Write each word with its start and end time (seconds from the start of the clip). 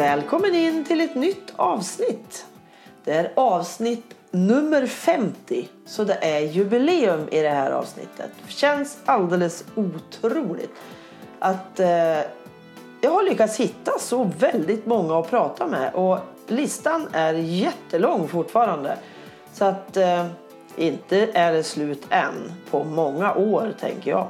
Välkommen 0.00 0.54
in 0.54 0.84
till 0.84 1.00
ett 1.00 1.14
nytt 1.14 1.52
avsnitt. 1.56 2.46
Det 3.04 3.12
är 3.12 3.32
avsnitt 3.36 4.14
nummer 4.30 4.86
50, 4.86 5.68
så 5.86 6.04
det 6.04 6.14
är 6.14 6.40
jubileum 6.40 7.28
i 7.30 7.40
det 7.40 7.48
här 7.50 7.70
avsnittet. 7.70 8.30
Det 8.46 8.52
känns 8.52 8.98
alldeles 9.04 9.64
otroligt 9.74 10.70
att 11.38 11.80
eh, 11.80 11.88
jag 13.00 13.10
har 13.10 13.30
lyckats 13.30 13.60
hitta 13.60 13.98
så 13.98 14.30
väldigt 14.38 14.86
många 14.86 15.18
att 15.18 15.30
prata 15.30 15.66
med 15.66 15.94
och 15.94 16.18
listan 16.46 17.08
är 17.12 17.34
jättelång 17.34 18.28
fortfarande. 18.28 18.98
Så 19.52 19.64
att 19.64 19.96
eh, 19.96 20.26
inte 20.76 21.28
är 21.32 21.52
det 21.52 21.62
slut 21.62 22.06
än 22.10 22.52
på 22.70 22.84
många 22.84 23.34
år 23.34 23.74
tänker 23.80 24.10
jag. 24.10 24.28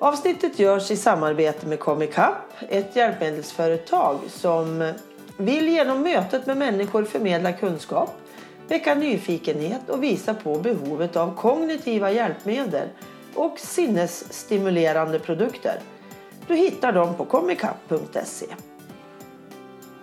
Avsnittet 0.00 0.58
görs 0.58 0.90
i 0.90 0.96
samarbete 0.96 1.66
med 1.66 1.80
Comic 1.80 2.10
Up, 2.18 2.68
ett 2.68 2.96
hjälpmedelsföretag 2.96 4.18
som 4.28 4.92
vill 5.36 5.68
genom 5.68 6.02
mötet 6.02 6.46
med 6.46 6.56
människor 6.56 7.04
förmedla 7.04 7.52
kunskap, 7.52 8.10
väcka 8.68 8.94
nyfikenhet 8.94 9.90
och 9.90 10.02
visa 10.02 10.34
på 10.34 10.54
behovet 10.54 11.16
av 11.16 11.36
kognitiva 11.36 12.10
hjälpmedel 12.10 12.88
och 13.34 13.58
sinnesstimulerande 13.58 15.18
produkter. 15.18 15.80
Du 16.46 16.54
hittar 16.56 16.92
dem 16.92 17.14
på 17.14 17.24
comicup.se. 17.24 18.46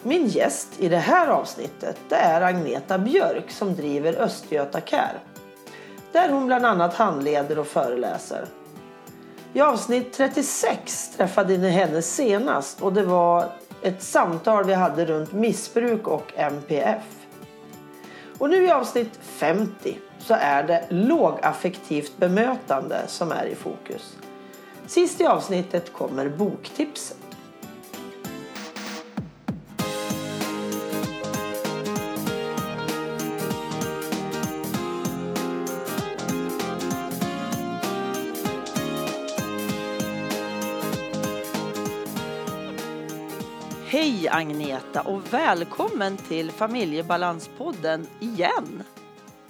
Min 0.04 0.28
gäst 0.28 0.70
i 0.78 0.90
det 0.90 0.98
här 0.98 1.28
avsnittet 1.28 1.98
det 2.09 2.16
är 2.16 2.42
Agneta 2.42 2.98
Björk 2.98 3.52
som 3.52 3.76
driver 3.76 4.14
Östgöta 4.14 4.82
Care. 4.82 5.20
Där 6.12 6.30
hon 6.30 6.46
bland 6.48 6.66
annat 6.66 6.94
handleder 6.94 7.59
och 7.59 7.68
föreläser. 7.68 8.46
I 9.56 9.61
avsnitt 9.61 10.14
36 10.14 11.09
träffade 11.17 11.58
ni 11.58 11.70
henne 11.70 12.02
senast 12.02 12.81
och 12.81 12.94
det 12.94 13.03
var 13.03 13.52
ett 13.81 14.03
samtal 14.03 14.66
vi 14.66 14.73
hade 14.73 15.06
runt 15.06 15.34
missbruk 15.34 16.08
och 16.08 16.34
MPF. 16.36 17.03
Och 18.38 18.50
nu 18.50 18.66
i 18.66 18.72
avsnitt 18.72 19.20
50 19.22 19.97
så 20.20 20.34
är 20.34 20.64
det 20.64 20.86
lågaffektivt 20.89 22.17
bemötande 22.17 22.97
som 23.08 23.31
är 23.31 23.45
i 23.45 23.56
fokus. 23.56 24.17
Sist 24.88 25.22
i 25.22 25.25
avsnittet 25.25 25.94
kommer 25.94 26.30
boktipset. 26.30 27.25
Hej 44.26 44.42
Agneta 44.42 45.02
och 45.02 45.34
välkommen 45.34 46.18
till 46.18 46.52
Familjebalanspodden 46.52 48.08
igen. 48.20 48.84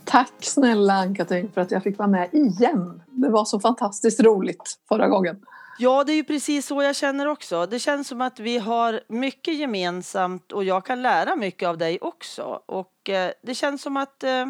Tack 0.04 0.34
snälla 0.40 0.94
Ann-Katrin 0.94 1.52
för 1.52 1.62
att 1.62 1.72
jag 1.72 1.84
fick 1.84 1.98
vara 1.98 2.08
med 2.08 2.34
igen. 2.34 3.04
Det 3.08 3.30
var 3.30 3.46
så 3.46 3.60
fantastiskt 3.60 4.20
roligt 4.20 4.80
förra 4.88 5.08
gången. 5.08 5.46
Ja, 5.80 6.04
det 6.04 6.12
är 6.12 6.16
ju 6.16 6.24
precis 6.24 6.68
så 6.68 6.84
jag 6.84 6.96
känner 6.96 7.28
också. 7.28 7.66
Det 7.66 7.80
känns 7.80 8.08
som 8.08 8.22
att 8.22 8.40
vi 8.40 8.58
har 8.58 9.02
mycket 9.08 9.56
gemensamt 9.56 10.52
och 10.52 10.64
jag 10.64 10.86
kan 10.86 11.02
lära 11.02 11.36
mycket 11.36 11.70
av 11.70 11.78
dig 11.78 12.00
också. 12.02 12.62
Och 12.66 13.10
eh, 13.10 13.32
det 13.44 13.56
känns 13.56 13.82
som 13.82 13.98
att 13.98 14.24
eh, 14.24 14.46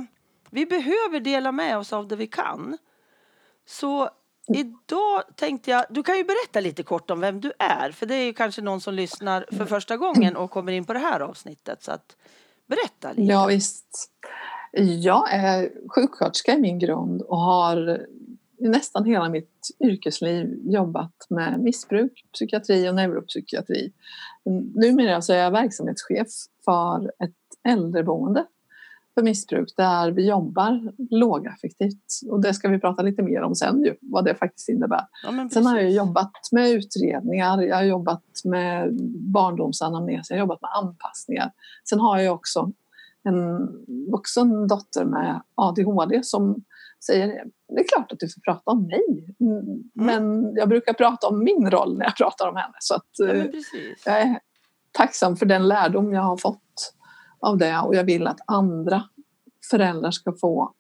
vi 0.50 0.66
behöver 0.66 1.20
dela 1.20 1.52
med 1.52 1.78
oss 1.78 1.94
av 1.94 2.08
det 2.08 2.16
vi 2.16 2.28
kan. 2.28 2.78
Så 3.66 4.10
Idag 4.48 5.24
tänkte 5.36 5.72
jag, 5.72 5.86
du 5.90 6.04
kan 6.04 6.18
ju 6.18 6.24
berätta 6.24 6.60
lite 6.60 6.84
kort 6.84 7.12
om 7.12 7.20
vem 7.20 7.42
du 7.42 7.52
är, 7.60 7.92
för 7.92 8.06
det 8.06 8.16
är 8.16 8.26
ju 8.26 8.34
kanske 8.34 8.62
någon 8.62 8.82
som 8.82 8.94
lyssnar 8.94 9.46
för 9.52 9.66
första 9.66 9.98
gången 9.98 10.36
och 10.36 10.52
kommer 10.52 10.72
in 10.72 10.86
på 10.86 10.94
det 10.94 11.00
här 11.00 11.20
avsnittet. 11.20 11.84
Så 11.84 11.92
att, 11.92 12.16
berätta 12.68 13.10
lite. 13.10 13.32
Ja 13.32 13.46
visst. 13.46 14.12
Jag 15.02 15.34
är 15.34 15.72
sjuksköterska 15.96 16.54
i 16.54 16.58
min 16.58 16.80
grund 16.80 17.22
och 17.22 17.38
har 17.38 18.06
nästan 18.60 19.06
hela 19.06 19.30
mitt 19.30 19.68
yrkesliv 19.84 20.60
jobbat 20.64 21.16
med 21.30 21.60
missbruk, 21.60 22.26
psykiatri 22.34 22.90
och 22.90 22.96
neuropsykiatri. 22.96 23.94
Numera 24.76 25.22
så 25.22 25.34
är 25.34 25.38
jag 25.38 25.52
verksamhetschef 25.52 26.28
för 26.66 27.12
ett 27.24 27.36
äldreboende 27.68 28.46
för 29.16 29.24
missbruk 29.24 29.74
där 29.78 30.12
vi 30.12 30.30
jobbar 30.30 30.94
lågaffektivt. 31.10 32.06
Och 32.30 32.42
det 32.42 32.54
ska 32.54 32.70
vi 32.70 32.80
prata 32.80 33.02
lite 33.02 33.24
mer 33.24 33.42
om 33.42 33.56
sen 33.56 33.84
ju, 33.84 33.96
vad 34.02 34.26
det 34.26 34.36
faktiskt 34.36 34.70
innebär. 34.70 35.08
Ja, 35.24 35.50
sen 35.52 35.66
har 35.66 35.80
jag 35.80 35.92
jobbat 35.92 36.32
med 36.52 36.70
utredningar, 36.70 37.62
jag 37.62 37.76
har 37.76 37.84
jobbat 37.84 38.24
med 38.44 38.98
barndomsanamnes, 39.34 40.30
jag 40.30 40.38
har 40.38 40.40
jobbat 40.40 40.62
med 40.62 40.72
anpassningar. 40.74 41.52
Sen 41.90 42.00
har 42.00 42.20
jag 42.20 42.36
också 42.36 42.72
en 43.24 43.68
vuxen 44.12 44.68
dotter 44.68 45.06
med 45.06 45.42
ADHD 45.56 46.24
som 46.24 46.64
säger 47.06 47.44
det 47.68 47.80
är 47.80 47.88
klart 47.88 48.12
att 48.12 48.20
du 48.20 48.30
får 48.30 48.42
prata 48.42 48.72
om 48.72 48.88
mig. 48.88 49.36
Mm. 49.40 49.84
Men 49.94 50.54
jag 50.56 50.70
brukar 50.70 50.94
prata 50.94 51.28
om 51.28 51.44
min 51.44 51.72
roll 51.72 51.98
när 51.98 52.06
jag 52.06 52.16
pratar 52.16 52.50
om 52.50 52.56
henne. 52.56 52.74
Så 52.80 52.96
att, 52.96 53.10
ja, 53.18 53.26
eh, 53.26 53.46
jag 54.06 54.22
är 54.22 54.40
tacksam 54.92 55.36
för 55.36 55.46
den 55.46 55.68
lärdom 55.68 56.14
jag 56.14 56.22
har 56.22 56.38
fått 56.38 56.95
av 57.46 57.58
det 57.58 57.80
och 57.80 57.96
jag 57.96 58.04
vill 58.04 58.28
att 58.28 58.40
andra 58.48 59.04
föräldrar 59.70 60.12
ska 60.12 60.34
få 60.42 60.74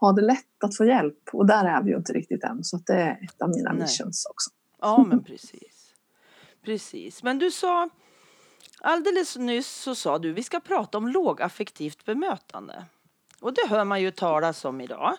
ha 0.00 0.12
det 0.12 0.22
lätt 0.22 0.64
att 0.64 0.76
få 0.76 0.84
hjälp 0.84 1.28
och 1.32 1.46
där 1.46 1.64
är 1.64 1.82
vi 1.82 1.90
ju 1.90 1.96
inte 1.96 2.12
riktigt 2.12 2.44
än 2.44 2.64
så 2.64 2.76
det 2.86 2.92
är 2.92 3.24
ett 3.24 3.42
av 3.42 3.48
mina 3.48 3.72
Nej. 3.72 3.80
missions 3.80 4.26
också. 4.30 4.50
Ja 4.80 5.04
men 5.08 5.24
precis. 5.24 5.94
Precis. 6.64 7.22
Men 7.22 7.38
du 7.38 7.50
sa 7.50 7.88
alldeles 8.80 9.36
nyss 9.36 9.82
så 9.82 9.94
sa 9.94 10.18
du 10.18 10.32
vi 10.32 10.42
ska 10.42 10.60
prata 10.60 10.98
om 10.98 11.08
lågaffektivt 11.08 12.04
bemötande. 12.04 12.84
Och 13.40 13.54
det 13.54 13.68
hör 13.68 13.84
man 13.84 14.02
ju 14.02 14.10
talas 14.10 14.64
om 14.64 14.80
idag. 14.80 15.16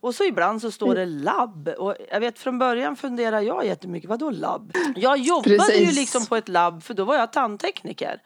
Och 0.00 0.14
så 0.14 0.24
ibland 0.24 0.60
så 0.60 0.70
står 0.70 0.94
det 0.94 1.06
labb. 1.06 1.68
Och 1.68 1.96
jag 2.10 2.20
vet 2.20 2.38
från 2.38 2.58
början 2.58 2.96
funderar 2.96 3.40
jag 3.40 3.66
jättemycket, 3.66 4.10
vadå 4.10 4.30
labb? 4.30 4.72
Jag 4.96 5.18
jobbade 5.18 5.58
Precis. 5.58 5.88
ju 5.88 6.00
liksom 6.00 6.26
på 6.26 6.36
ett 6.36 6.48
labb 6.48 6.82
för 6.82 6.94
då 6.94 7.04
var 7.04 7.16
jag 7.16 7.32
tandtekniker 7.32 8.22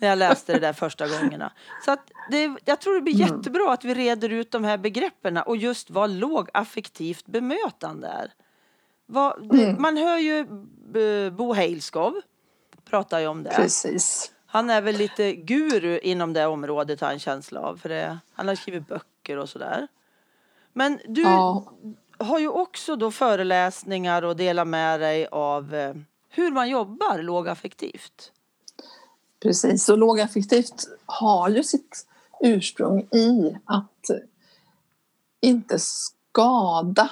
när 0.00 0.08
jag 0.08 0.18
läste 0.18 0.52
det 0.52 0.58
där 0.58 0.72
första 0.72 1.08
gångerna. 1.08 1.52
Så 1.84 1.90
att 1.90 2.10
det, 2.30 2.56
jag 2.64 2.80
tror 2.80 2.94
det 2.94 3.00
blir 3.00 3.22
mm. 3.22 3.36
jättebra 3.36 3.72
att 3.72 3.84
vi 3.84 3.94
reder 3.94 4.28
ut 4.28 4.50
de 4.50 4.64
här 4.64 4.78
begreppen 4.78 5.36
och 5.36 5.56
just 5.56 5.90
vad 5.90 6.10
lågaffektivt 6.10 7.26
bemötande 7.26 8.08
är. 8.08 8.32
Vad, 9.06 9.48
det, 9.48 9.64
mm. 9.64 9.82
Man 9.82 9.96
hör 9.96 10.18
ju 10.18 10.46
Bo 11.30 11.52
Heilskov 11.52 12.20
pratar 12.90 13.20
ju 13.20 13.26
om 13.26 13.42
det. 13.42 13.50
Precis. 13.50 14.32
Han 14.46 14.70
är 14.70 14.80
väl 14.80 14.96
lite 14.96 15.32
guru 15.32 15.98
inom 15.98 16.32
det 16.32 16.46
området 16.46 17.00
har 17.00 17.08
jag 17.08 17.14
en 17.14 17.20
känsla 17.20 17.60
av. 17.60 17.76
För 17.76 17.88
det, 17.88 18.18
han 18.32 18.48
har 18.48 18.54
skrivit 18.54 18.88
böcker 18.88 19.36
och 19.36 19.48
sådär. 19.48 19.88
Men 20.72 21.00
du 21.08 21.22
ja. 21.22 21.64
har 22.18 22.38
ju 22.38 22.48
också 22.48 22.96
då 22.96 23.10
föreläsningar 23.10 24.22
och 24.22 24.36
delar 24.36 24.64
med 24.64 25.00
dig 25.00 25.26
av 25.26 25.74
eh, 25.74 25.94
hur 26.28 26.50
man 26.50 26.68
jobbar 26.68 27.18
lågaffektivt. 27.18 28.32
Precis, 29.42 29.88
och 29.88 29.98
lågaffektivt 29.98 30.88
har 31.06 31.48
ju 31.48 31.62
sitt 31.62 32.06
ursprung 32.40 33.00
i 33.00 33.56
att 33.64 34.10
inte 35.40 35.76
skada 35.78 37.10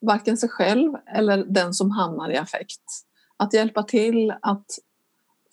varken 0.00 0.36
sig 0.36 0.48
själv 0.48 0.94
eller 1.06 1.44
den 1.44 1.74
som 1.74 1.90
hamnar 1.90 2.30
i 2.30 2.36
affekt. 2.36 2.82
Att 3.36 3.54
hjälpa 3.54 3.82
till 3.82 4.34
att 4.42 4.66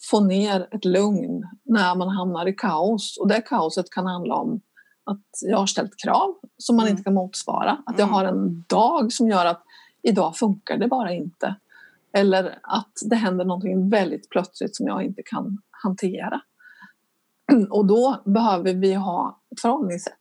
få 0.10 0.20
ner 0.20 0.68
ett 0.72 0.86
lugn 0.86 1.44
när 1.64 1.96
man 1.96 2.10
hamnar 2.10 2.48
i 2.48 2.54
kaos 2.54 3.18
och 3.18 3.28
det 3.28 3.42
kaoset 3.42 3.90
kan 3.90 4.06
handla 4.06 4.36
om 4.36 4.62
att 5.04 5.26
jag 5.42 5.58
har 5.58 5.68
ställt 5.68 5.98
krav 5.98 6.36
som 6.58 6.76
man 6.76 6.86
mm. 6.86 6.92
inte 6.92 7.04
kan 7.04 7.14
motsvara. 7.14 7.72
Att 7.86 8.00
jag 8.00 8.08
mm. 8.08 8.14
har 8.14 8.26
en 8.26 8.64
dag 8.68 9.14
som 9.14 9.28
gör 9.28 9.46
att 9.46 9.64
idag 10.02 10.38
funkar 10.38 10.78
det 10.78 10.88
bara 10.88 11.14
inte. 11.14 11.56
Eller 12.18 12.60
att 12.64 12.94
det 13.10 13.16
händer 13.16 13.46
någonting 13.46 13.90
väldigt 13.90 14.30
plötsligt 14.30 14.76
som 14.76 14.88
jag 14.88 15.04
inte 15.04 15.22
kan 15.26 15.58
hantera. 15.84 16.42
Och 17.70 17.86
då 17.86 18.22
behöver 18.26 18.74
vi 18.74 18.94
ha 18.94 19.42
ett 19.52 19.62
förhållningssätt. 19.62 20.14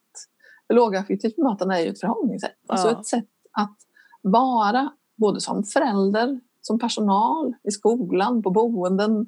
Lågaffektivt 0.69 1.37
bemötande 1.37 1.77
är 1.77 1.81
ju 1.81 1.91
ett 1.91 2.01
förhållningssätt. 2.01 2.59
Ja. 2.69 2.75
Alltså 2.75 2.91
ett 2.91 3.07
sätt 3.07 3.29
att 3.53 3.77
vara 4.23 4.93
både 5.17 5.41
som 5.41 5.65
förälder, 5.65 6.41
som 6.61 6.79
personal, 6.79 7.55
i 7.69 7.71
skolan, 7.71 8.43
på 8.43 8.51
boenden, 8.51 9.27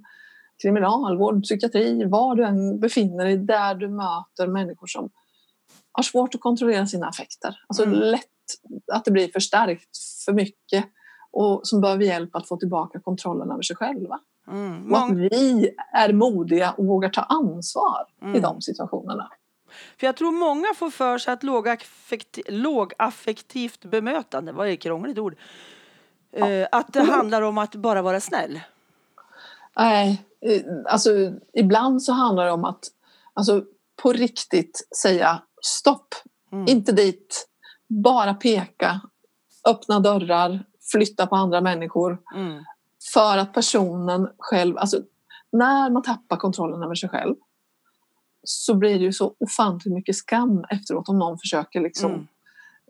kriminalvård, 0.62 1.42
psykiatri, 1.42 2.04
var 2.04 2.34
du 2.34 2.44
än 2.44 2.80
befinner 2.80 3.24
dig, 3.24 3.36
där 3.36 3.74
du 3.74 3.88
möter 3.88 4.46
människor 4.46 4.86
som 4.86 5.10
har 5.92 6.02
svårt 6.02 6.34
att 6.34 6.40
kontrollera 6.40 6.86
sina 6.86 7.06
affekter. 7.06 7.56
Alltså 7.66 7.84
mm. 7.84 7.98
lätt 7.98 8.24
att 8.92 9.04
det 9.04 9.10
blir 9.10 9.28
förstärkt 9.28 9.98
för 10.24 10.32
mycket 10.32 10.84
och 11.32 11.60
som 11.62 11.80
behöver 11.80 12.04
hjälp 12.04 12.36
att 12.36 12.48
få 12.48 12.56
tillbaka 12.56 13.00
kontrollen 13.00 13.50
över 13.50 13.62
sig 13.62 13.76
själva. 13.76 14.20
Mm. 14.48 14.92
Och 14.92 14.98
att 14.98 15.10
vi 15.10 15.70
är 15.92 16.12
modiga 16.12 16.72
och 16.72 16.86
vågar 16.86 17.08
ta 17.08 17.20
ansvar 17.20 18.06
mm. 18.22 18.36
i 18.36 18.40
de 18.40 18.62
situationerna. 18.62 19.30
För 20.00 20.06
jag 20.06 20.16
tror 20.16 20.32
många 20.32 20.74
får 20.76 20.90
för 20.90 21.18
sig 21.18 21.32
att 21.32 21.42
lågaffektiv, 21.42 22.44
lågaffektivt 22.48 23.84
bemötande, 23.84 24.52
vad 24.52 24.68
är 24.68 24.72
ett 24.72 24.82
krångligt 24.82 25.18
ord, 25.18 25.36
ja. 26.30 26.50
Eh, 26.50 26.68
att 26.72 26.92
det 26.92 27.02
handlar 27.02 27.42
om 27.42 27.58
att 27.58 27.74
bara 27.74 28.02
vara 28.02 28.20
snäll. 28.20 28.60
Nej, 29.76 30.24
eh, 30.40 30.62
alltså 30.86 31.10
ibland 31.52 32.02
så 32.02 32.12
handlar 32.12 32.44
det 32.44 32.52
om 32.52 32.64
att 32.64 32.84
alltså, 33.34 33.64
på 34.02 34.12
riktigt 34.12 34.88
säga 35.02 35.42
stopp, 35.62 36.14
mm. 36.52 36.64
inte 36.68 36.92
dit, 36.92 37.48
bara 37.86 38.34
peka, 38.34 39.00
öppna 39.68 40.00
dörrar, 40.00 40.64
flytta 40.92 41.26
på 41.26 41.36
andra 41.36 41.60
människor. 41.60 42.18
Mm. 42.34 42.64
För 43.12 43.38
att 43.38 43.54
personen 43.54 44.28
själv, 44.38 44.78
alltså 44.78 45.00
när 45.52 45.90
man 45.90 46.02
tappar 46.02 46.36
kontrollen 46.36 46.82
över 46.82 46.94
sig 46.94 47.08
själv 47.08 47.34
så 48.42 48.74
blir 48.74 48.98
det 48.98 49.04
ju 49.04 49.12
så 49.12 49.34
ofantligt 49.38 49.94
mycket 49.94 50.16
skam 50.16 50.64
efteråt 50.70 51.08
om 51.08 51.18
någon 51.18 51.38
försöker 51.38 51.80
liksom 51.80 52.10
mm. 52.12 52.26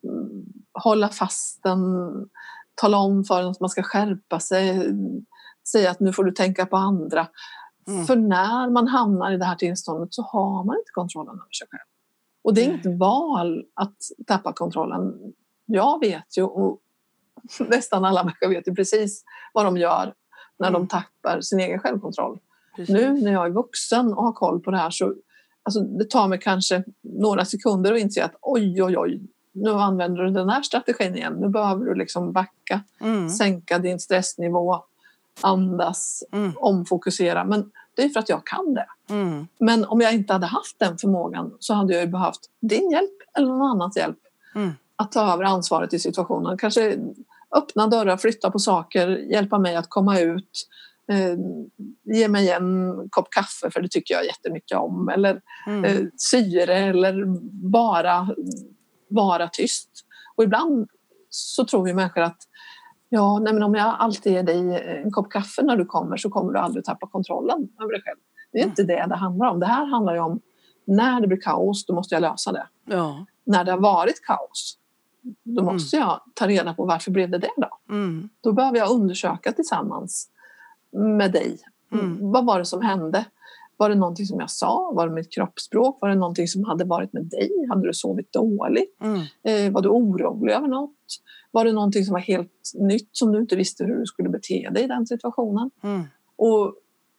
mm 0.04 0.44
hålla 0.82 1.08
fast 1.08 1.62
den, 1.62 1.80
tala 2.74 2.98
om 2.98 3.24
för 3.24 3.40
den 3.40 3.50
att 3.50 3.60
man 3.60 3.70
ska 3.70 3.82
skärpa 3.82 4.40
sig, 4.40 4.92
säga 5.68 5.90
att 5.90 6.00
nu 6.00 6.12
får 6.12 6.24
du 6.24 6.32
tänka 6.32 6.66
på 6.66 6.76
andra. 6.76 7.28
Mm. 7.88 8.06
För 8.06 8.16
när 8.16 8.70
man 8.70 8.88
hamnar 8.88 9.32
i 9.32 9.36
det 9.36 9.44
här 9.44 9.54
tillståndet 9.54 10.14
så 10.14 10.22
har 10.22 10.64
man 10.64 10.76
inte 10.76 10.90
kontrollen 10.92 11.34
över 11.34 11.52
sig 11.52 11.66
själv. 11.70 11.88
Och 12.42 12.54
det 12.54 12.60
är 12.60 12.70
inget 12.70 12.98
val 12.98 13.64
att 13.74 13.96
tappa 14.26 14.52
kontrollen. 14.52 15.32
Jag 15.66 16.00
vet 16.00 16.38
ju 16.38 16.42
och 16.42 16.80
nästan 17.68 18.04
alla 18.04 18.24
människor 18.24 18.48
vet 18.48 18.68
ju 18.68 18.74
precis 18.74 19.24
vad 19.52 19.64
de 19.64 19.76
gör 19.76 20.14
när 20.58 20.68
mm. 20.68 20.80
de 20.80 20.88
tappar 20.88 21.40
sin 21.40 21.60
egen 21.60 21.78
självkontroll. 21.78 22.38
Precis. 22.76 22.94
Nu 22.94 23.12
när 23.12 23.32
jag 23.32 23.46
är 23.46 23.50
vuxen 23.50 24.12
och 24.12 24.22
har 24.22 24.32
koll 24.32 24.60
på 24.60 24.70
det 24.70 24.76
här 24.76 24.90
så 24.90 25.14
alltså, 25.62 25.80
det 25.80 26.10
tar 26.10 26.28
mig 26.28 26.40
kanske 26.40 26.84
några 27.02 27.44
sekunder 27.44 27.92
att 27.92 28.00
inse 28.00 28.24
att 28.24 28.34
oj, 28.40 28.82
oj, 28.82 28.98
oj, 28.98 29.20
nu 29.52 29.70
använder 29.70 30.22
du 30.22 30.30
den 30.30 30.48
här 30.48 30.62
strategin 30.62 31.16
igen. 31.16 31.32
Nu 31.32 31.48
behöver 31.48 31.84
du 31.84 31.94
liksom 31.94 32.32
backa, 32.32 32.80
mm. 33.00 33.28
sänka 33.28 33.78
din 33.78 34.00
stressnivå, 34.00 34.84
andas, 35.40 36.24
mm. 36.32 36.52
omfokusera. 36.56 37.44
Men 37.44 37.70
det 37.94 38.02
är 38.02 38.08
för 38.08 38.20
att 38.20 38.28
jag 38.28 38.46
kan 38.46 38.74
det. 38.74 38.86
Mm. 39.10 39.46
Men 39.58 39.84
om 39.84 40.00
jag 40.00 40.14
inte 40.14 40.32
hade 40.32 40.46
haft 40.46 40.78
den 40.78 40.98
förmågan 40.98 41.56
så 41.58 41.74
hade 41.74 41.94
jag 41.94 42.10
behövt 42.10 42.40
din 42.60 42.90
hjälp 42.90 43.16
eller 43.38 43.46
någon 43.46 43.70
annans 43.70 43.96
hjälp 43.96 44.18
mm. 44.54 44.70
att 44.96 45.12
ta 45.12 45.32
över 45.32 45.44
ansvaret 45.44 45.92
i 45.94 45.98
situationen. 45.98 46.58
Kanske 46.58 46.98
öppna 47.56 47.86
dörrar, 47.86 48.16
flytta 48.16 48.50
på 48.50 48.58
saker, 48.58 49.08
hjälpa 49.08 49.58
mig 49.58 49.76
att 49.76 49.88
komma 49.88 50.20
ut, 50.20 50.68
eh, 51.12 51.36
ge 52.14 52.28
mig 52.28 52.50
en 52.50 52.94
kopp 53.10 53.30
kaffe 53.30 53.70
för 53.70 53.80
det 53.80 53.88
tycker 53.88 54.14
jag 54.14 54.26
jättemycket 54.26 54.78
om 54.78 55.08
eller 55.08 55.40
mm. 55.66 55.84
eh, 55.84 56.06
syre 56.16 56.74
eller 56.74 57.24
bara 57.70 58.28
vara 59.08 59.48
tyst. 59.48 59.90
Och 60.36 60.44
ibland 60.44 60.88
så 61.30 61.64
tror 61.64 61.88
ju 61.88 61.94
människor 61.94 62.20
att 62.20 62.38
ja, 63.08 63.38
nej 63.38 63.52
men 63.52 63.62
om 63.62 63.74
jag 63.74 63.96
alltid 63.98 64.32
ger 64.32 64.42
dig 64.42 64.82
en 65.04 65.10
kopp 65.10 65.30
kaffe 65.30 65.62
när 65.62 65.76
du 65.76 65.84
kommer 65.84 66.16
så 66.16 66.30
kommer 66.30 66.52
du 66.52 66.58
aldrig 66.58 66.84
tappa 66.84 67.06
kontrollen 67.06 67.68
över 67.80 67.92
dig 67.92 68.02
själv. 68.02 68.18
Det 68.52 68.58
är 68.58 68.62
mm. 68.62 68.70
inte 68.70 68.82
det 68.82 69.06
det 69.08 69.16
handlar 69.16 69.46
om. 69.46 69.60
Det 69.60 69.66
här 69.66 69.86
handlar 69.86 70.14
ju 70.14 70.20
om 70.20 70.40
när 70.86 71.20
det 71.20 71.26
blir 71.26 71.40
kaos, 71.40 71.86
då 71.86 71.94
måste 71.94 72.14
jag 72.14 72.22
lösa 72.22 72.52
det. 72.52 72.66
Ja. 72.84 73.26
När 73.44 73.64
det 73.64 73.70
har 73.70 73.78
varit 73.78 74.24
kaos, 74.26 74.78
då 75.44 75.60
mm. 75.60 75.72
måste 75.72 75.96
mm. 75.96 76.08
jag 76.08 76.20
ta 76.34 76.46
reda 76.46 76.74
på 76.74 76.84
varför 76.84 77.10
blev 77.10 77.30
det 77.30 77.38
det 77.38 77.50
då? 77.56 77.94
Mm. 77.94 78.28
Då 78.40 78.52
behöver 78.52 78.78
jag 78.78 78.90
undersöka 78.90 79.52
tillsammans 79.52 80.30
med 80.92 81.32
dig. 81.32 81.58
Mm. 81.92 82.30
Vad 82.30 82.46
var 82.46 82.58
det 82.58 82.64
som 82.64 82.82
hände? 82.82 83.24
Var 83.76 83.88
det 83.88 83.94
någonting 83.94 84.26
som 84.26 84.40
jag 84.40 84.50
sa? 84.50 84.92
Var 84.94 85.08
det 85.08 85.14
mitt 85.14 85.32
kroppsspråk? 85.32 85.98
Var 86.00 86.08
det 86.08 86.14
någonting 86.14 86.48
som 86.48 86.64
hade 86.64 86.84
varit 86.84 87.12
med 87.12 87.24
dig? 87.24 87.50
Hade 87.68 87.86
du 87.86 87.94
sovit 87.94 88.32
dåligt? 88.32 88.96
Mm. 89.00 89.20
Eh, 89.42 89.72
var 89.72 89.82
du 89.82 89.88
orolig 89.88 90.52
över 90.52 90.68
något? 90.68 90.94
Var 91.50 91.64
det 91.64 91.72
någonting 91.72 92.04
som 92.04 92.12
var 92.12 92.20
helt 92.20 92.72
nytt 92.74 93.08
som 93.12 93.32
du 93.32 93.38
inte 93.38 93.56
visste 93.56 93.84
hur 93.84 93.96
du 93.96 94.06
skulle 94.06 94.28
bete 94.28 94.70
dig 94.70 94.84
i 94.84 94.86
den 94.86 95.06
situationen? 95.06 95.70
Mm. 95.82 96.02
Och 96.36 96.74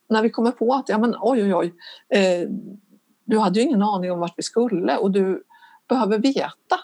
när 0.10 0.24
vi 0.24 0.30
kommer 0.30 0.52
på 0.52 0.74
att 0.74 0.90
ja, 0.90 0.98
men, 0.98 1.16
oj, 1.22 1.44
oj, 1.44 1.56
oj, 1.56 1.74
eh, 2.20 2.50
du 3.26 3.40
hade 3.40 3.60
ju 3.60 3.66
ingen 3.66 3.84
aning 3.84 4.12
om 4.12 4.20
vart 4.20 4.34
vi 4.38 4.44
skulle 4.44 4.98
och 4.98 5.12
du 5.12 5.44
behöver 5.90 6.20
veta 6.20 6.76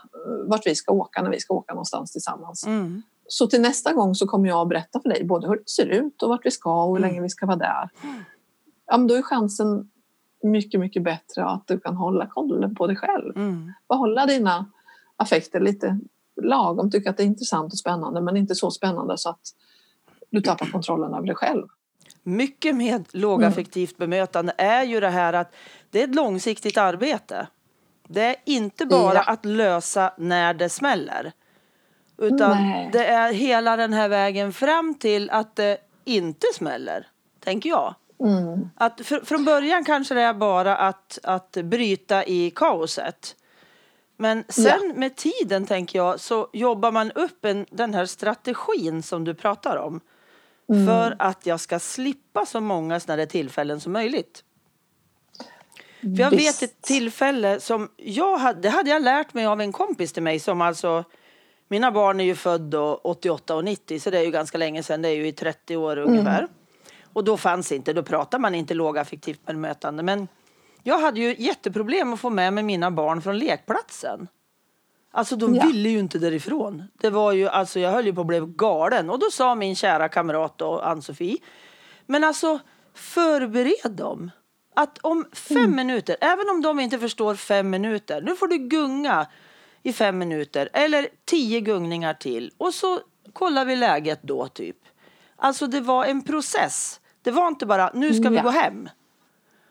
vart 0.48 0.68
vi 0.68 0.76
ska 0.76 0.94
åka 0.94 1.22
när 1.22 1.30
vi 1.30 1.40
ska 1.40 1.54
åka 1.54 1.74
någonstans 1.74 2.12
tillsammans. 2.12 2.66
Mm. 2.66 3.02
Så 3.28 3.48
till 3.48 3.62
nästa 3.62 3.94
gång 3.94 4.16
så 4.16 4.28
kommer 4.28 4.50
jag 4.50 4.62
att 4.62 4.70
berätta 4.70 5.02
för 5.02 5.10
dig 5.10 5.24
både 5.24 5.48
hur 5.48 5.56
det 5.56 5.70
ser 5.70 5.86
ut 5.86 6.24
och 6.24 6.30
vart 6.30 6.46
vi 6.46 6.52
ska 6.52 6.84
och 6.84 6.90
hur 6.90 6.98
mm. 6.98 7.10
länge 7.10 7.22
vi 7.22 7.30
ska 7.30 7.46
vara 7.46 7.58
där. 7.58 7.90
Ja, 8.88 8.98
men 8.98 9.08
då 9.08 9.16
är 9.16 9.22
chansen 9.22 9.90
mycket, 10.44 10.80
mycket 10.80 11.04
bättre 11.04 11.46
att 11.46 11.68
du 11.68 11.80
kan 11.80 11.96
hålla 11.96 12.28
kollen 12.28 12.76
på 12.76 12.88
dig 12.88 12.96
själv. 12.96 13.38
Mm. 13.38 13.74
Behålla 13.90 14.26
dina 14.26 14.72
affekter 15.18 15.60
lite 15.60 16.00
lagom, 16.42 16.92
tycka 16.92 17.10
att 17.10 17.18
det 17.18 17.24
är 17.24 17.28
intressant 17.28 17.74
och 17.74 17.80
spännande 17.80 18.22
men 18.22 18.38
inte 18.38 18.56
så 18.56 18.72
spännande 18.72 19.18
så 19.18 19.30
att 19.30 19.42
du 20.30 20.42
tappar 20.42 20.66
kontrollen 20.66 21.14
över 21.14 21.28
dig 21.28 21.36
själv. 21.36 21.68
Mycket 22.24 22.76
med 22.76 23.06
lågaffektivt 23.12 24.00
mm. 24.00 24.10
bemötande 24.10 24.54
är 24.58 24.84
ju 24.84 25.00
det 25.00 25.10
här 25.10 25.34
att 25.34 25.56
det 25.90 26.00
är 26.00 26.04
ett 26.04 26.16
långsiktigt 26.16 26.78
arbete. 26.78 27.48
Det 28.08 28.26
är 28.26 28.36
inte 28.46 28.86
bara 28.86 29.20
att 29.22 29.46
lösa 29.46 30.14
när 30.18 30.54
det 30.54 30.70
smäller. 30.70 31.32
Utan 32.18 32.52
Nej. 32.52 32.90
det 32.94 33.06
är 33.06 33.34
hela 33.34 33.76
den 33.76 33.94
här 33.94 34.10
vägen 34.10 34.54
fram 34.54 34.96
till 34.96 35.30
att 35.30 35.56
det 35.56 35.78
inte 36.04 36.48
smäller, 36.56 37.08
tänker 37.44 37.70
jag. 37.70 37.96
Mm. 38.20 38.70
Att 38.76 39.02
för, 39.04 39.20
från 39.20 39.46
början 39.46 39.84
kanske 39.84 40.14
det 40.14 40.22
är 40.22 40.34
bara 40.34 40.78
att, 40.78 41.20
att 41.24 41.52
bryta 41.52 42.26
i 42.26 42.52
kaoset. 42.56 43.36
Men 44.18 44.44
sen 44.48 44.82
ja. 44.88 44.94
med 44.96 45.16
tiden 45.16 45.66
tänker 45.66 46.00
jag 46.00 46.20
så 46.20 46.50
jobbar 46.54 46.92
man 46.92 47.12
upp 47.12 47.46
en, 47.46 47.66
den 47.70 47.94
här 47.94 48.06
strategin 48.06 49.04
som 49.04 49.24
du 49.24 49.34
pratar 49.34 49.78
om. 49.78 50.02
Mm. 50.70 50.88
För 50.88 51.16
att 51.20 51.46
jag 51.46 51.60
ska 51.60 51.80
slippa 51.80 52.46
så 52.46 52.62
många 52.62 53.00
sådana 53.00 53.26
tillfällen 53.26 53.80
som 53.80 53.94
möjligt. 53.94 54.44
För 56.06 56.22
jag 56.22 56.30
Visst. 56.30 56.62
vet 56.62 56.70
ett 56.70 56.82
tillfälle 56.82 57.60
som 57.60 57.90
jag 57.98 58.38
hade, 58.38 58.62
det 58.62 58.70
hade 58.70 58.90
jag 58.90 59.02
lärt 59.02 59.34
mig 59.34 59.46
av 59.46 59.62
en 59.62 59.72
kompis 59.72 60.14
till 60.14 60.24
mig 60.24 60.40
som 60.40 60.62
alltså 60.62 61.04
mina 61.68 61.92
barn 61.92 62.20
är 62.20 62.24
ju 62.24 62.36
födda 62.36 62.96
88 62.96 63.56
och 63.56 63.64
90 63.64 64.00
så 64.00 64.10
det 64.10 64.20
är 64.20 64.24
ju 64.24 64.32
ganska 64.32 64.58
länge 64.58 64.84
sedan, 64.84 65.02
det 65.02 65.10
är 65.10 65.16
ju 65.16 65.28
i 65.28 65.32
30 65.32 65.76
år 65.76 65.98
ungefär. 65.98 66.40
Mm. 66.40 66.52
Och 67.14 67.24
då 67.24 67.38
fanns 67.38 67.72
inte, 67.72 67.94
då 67.94 68.04
pratar 68.04 68.40
man 68.40 68.56
inte 68.56 68.74
lågaffektivt 68.74 69.46
bemötande. 69.46 70.04
Men 70.04 70.28
jag 70.84 71.00
hade 71.00 71.20
ju 71.20 71.36
jätteproblem 71.38 72.14
att 72.14 72.20
få 72.20 72.30
med 72.30 72.54
mig 72.54 72.64
mina 72.64 72.92
barn 72.92 73.22
från 73.22 73.38
lekplatsen. 73.38 74.28
Alltså 75.12 75.36
de 75.36 75.56
ja. 75.56 75.66
ville 75.66 75.90
ju 75.90 76.00
inte 76.00 76.20
därifrån. 76.20 76.84
Det 77.02 77.10
var 77.10 77.32
ju, 77.32 77.48
alltså 77.48 77.80
jag 77.80 77.92
höll 77.92 78.06
ju 78.06 78.14
på 78.14 78.22
att 78.22 78.28
bli 78.28 78.42
galen. 78.46 79.10
Och 79.10 79.20
då 79.20 79.32
sa 79.32 79.56
min 79.56 79.76
kära 79.76 80.10
kamrat 80.10 80.58
då, 80.58 80.80
Ann-Sofie, 80.80 81.38
men 82.06 82.24
alltså 82.24 82.60
förbered 82.94 83.92
dem. 83.92 84.32
Att 84.76 84.98
om 85.02 85.26
fem 85.34 85.58
mm. 85.58 85.76
minuter, 85.76 86.18
även 86.22 86.50
om 86.50 86.62
de 86.62 86.80
inte 86.80 87.00
förstår 87.00 87.36
fem 87.36 87.70
minuter, 87.70 88.22
nu 88.22 88.36
får 88.36 88.48
du 88.48 88.58
gunga 88.58 89.28
i 89.84 89.94
fem 89.94 90.18
minuter 90.18 90.70
eller 90.74 91.08
tio 91.26 91.60
gungningar 91.62 92.14
till 92.14 92.52
och 92.58 92.74
så 92.74 93.00
kollar 93.34 93.66
vi 93.66 93.76
läget 93.76 94.20
då 94.24 94.48
typ. 94.48 94.78
Alltså 95.36 95.68
det 95.68 95.82
var 95.82 96.06
en 96.06 96.22
process. 96.22 97.00
Det 97.22 97.32
var 97.32 97.48
inte 97.48 97.66
bara 97.66 97.92
nu 97.94 98.14
ska 98.14 98.30
vi 98.30 98.36
ja. 98.36 98.44
gå 98.44 98.50
hem. 98.50 98.90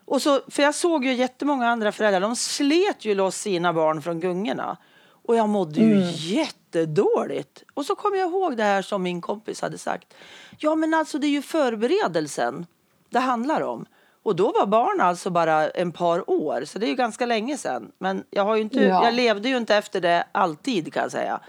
Och 0.04 0.22
så, 0.22 0.40
för 0.48 0.62
jag 0.62 0.74
såg 0.74 1.04
ju 1.04 1.14
jättemånga 1.14 1.68
andra 1.68 1.92
föräldrar, 1.92 2.20
de 2.20 2.36
slet 2.36 3.04
ju 3.04 3.14
loss 3.14 3.36
sina 3.36 3.72
barn 3.72 4.02
från 4.02 4.20
gungorna. 4.20 4.76
Och 5.06 5.36
jag 5.36 5.48
mådde 5.48 5.80
ju 5.80 5.94
mm. 5.94 6.10
jättedåligt. 6.12 7.62
Och 7.74 7.86
så 7.86 7.94
kom 7.94 8.14
jag 8.14 8.30
ihåg 8.30 8.56
det 8.56 8.62
här 8.62 8.82
som 8.82 9.02
min 9.02 9.20
kompis 9.20 9.60
hade 9.60 9.78
sagt. 9.78 10.14
Ja 10.58 10.74
men 10.74 10.94
alltså 10.94 11.18
det 11.18 11.26
är 11.26 11.30
ju 11.30 11.42
förberedelsen 11.42 12.66
det 13.10 13.18
handlar 13.18 13.60
om. 13.60 13.86
Och 14.24 14.36
då 14.36 14.52
var 14.52 14.66
barn 14.66 15.00
alltså 15.00 15.30
bara 15.30 15.70
en 15.70 15.92
par 15.92 16.30
år, 16.30 16.64
så 16.64 16.78
det 16.78 16.86
är 16.86 16.88
ju 16.88 16.94
ganska 16.94 17.26
länge 17.26 17.58
sedan. 17.58 17.92
Men 17.98 18.24
jag, 18.30 18.44
har 18.44 18.56
inte, 18.56 18.80
ja. 18.80 19.04
jag 19.04 19.14
levde 19.14 19.48
ju 19.48 19.56
inte 19.56 19.76
efter 19.76 20.00
det 20.00 20.24
alltid 20.32 20.92
kan 20.92 21.02
jag 21.02 21.12
säga. 21.12 21.40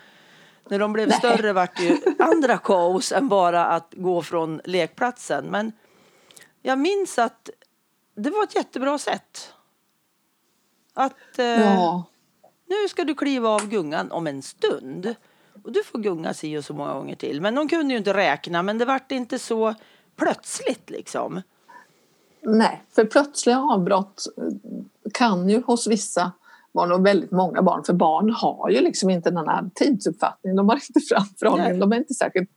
När 0.70 0.79
de 0.79 0.94
blev 0.94 1.08
Nej. 1.08 1.17
större 1.17 1.53
vart 1.53 1.77
det 1.77 1.84
ju 1.84 1.98
andra 2.20 2.58
kaos 2.58 3.12
än 3.12 3.29
bara 3.29 3.65
att 3.65 3.94
gå 3.98 4.22
från 4.22 4.62
lekplatsen. 4.65 5.46
Men 5.46 5.72
jag 6.62 6.79
minns 6.79 7.20
att 7.20 7.50
det 8.15 8.29
var 8.29 8.44
ett 8.44 8.55
jättebra 8.55 8.98
sätt. 8.98 9.53
Att 10.94 11.39
eh, 11.39 11.46
ja. 11.46 12.03
nu 12.67 12.88
ska 12.89 13.03
du 13.03 13.15
kliva 13.15 13.50
av 13.50 13.70
gungan 13.70 14.12
om 14.12 14.27
en 14.27 14.41
stund. 14.41 15.15
Och 15.63 15.72
du 15.72 15.84
får 15.84 16.00
gunga 16.00 16.34
si 16.34 16.58
och 16.58 16.65
så 16.65 16.74
många 16.74 16.94
gånger 16.94 17.15
till. 17.15 17.41
Men 17.41 17.55
de 17.55 17.70
kunde 17.70 17.94
ju 17.94 17.98
inte 17.98 18.13
räkna, 18.13 18.63
men 18.63 18.77
det 18.77 18.86
vart 18.86 19.12
inte 19.12 19.39
så 19.39 19.75
plötsligt 20.15 20.89
liksom. 20.89 21.41
Nej, 22.45 22.83
för 22.95 23.05
plötsliga 23.05 23.59
avbrott 23.59 24.23
kan 25.13 25.49
ju 25.49 25.61
hos 25.61 25.87
vissa 25.87 26.31
barn 26.73 26.91
och 26.91 27.05
väldigt 27.05 27.31
många 27.31 27.61
barn, 27.61 27.83
för 27.83 27.93
barn 27.93 28.29
har 28.29 28.69
ju 28.69 28.81
liksom 28.81 29.09
inte 29.09 29.29
den 29.29 29.47
här 29.47 29.69
tidsuppfattningen, 29.75 30.55
de 30.55 30.69
har 30.69 30.75
inte 30.75 30.99
framförhållning, 31.09 31.79
de 31.79 31.91
är 31.91 31.97
inte 31.97 32.13
särskilt 32.13 32.49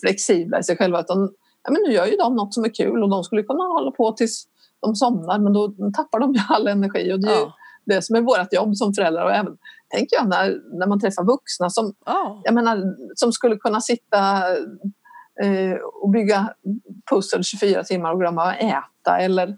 flexibla 0.00 0.58
i 0.58 0.62
sig 0.62 0.76
själva 0.76 1.00
utan 1.00 1.30
ja, 1.64 1.70
men 1.70 1.82
nu 1.86 1.92
gör 1.92 2.06
ju 2.06 2.16
de 2.16 2.36
något 2.36 2.54
som 2.54 2.64
är 2.64 2.74
kul 2.74 3.02
och 3.02 3.08
de 3.08 3.24
skulle 3.24 3.42
kunna 3.42 3.64
hålla 3.64 3.90
på 3.90 4.12
tills 4.12 4.46
de 4.80 4.94
somnar 4.94 5.38
men 5.38 5.52
då 5.52 5.74
tappar 5.96 6.20
de 6.20 6.34
ju 6.34 6.40
all 6.48 6.68
energi 6.68 7.12
och 7.12 7.20
det 7.20 7.28
är 7.28 7.40
ja. 7.40 7.54
det 7.84 8.02
som 8.02 8.16
är 8.16 8.20
vårt 8.20 8.52
jobb 8.52 8.76
som 8.76 8.94
föräldrar 8.94 9.24
och 9.24 9.32
även 9.32 9.58
tänker 9.88 10.16
jag 10.16 10.28
när, 10.28 10.78
när 10.78 10.86
man 10.86 11.00
träffar 11.00 11.24
vuxna 11.24 11.70
som, 11.70 11.94
ja. 12.06 12.40
jag 12.44 12.54
menar, 12.54 12.96
som 13.14 13.32
skulle 13.32 13.56
kunna 13.56 13.80
sitta 13.80 14.42
och 16.02 16.10
bygga 16.10 16.54
pussel 17.10 17.44
24 17.44 17.84
timmar 17.84 18.12
och 18.12 18.20
glömma 18.20 18.42
att 18.42 18.62
äta 18.62 19.18
eller 19.18 19.56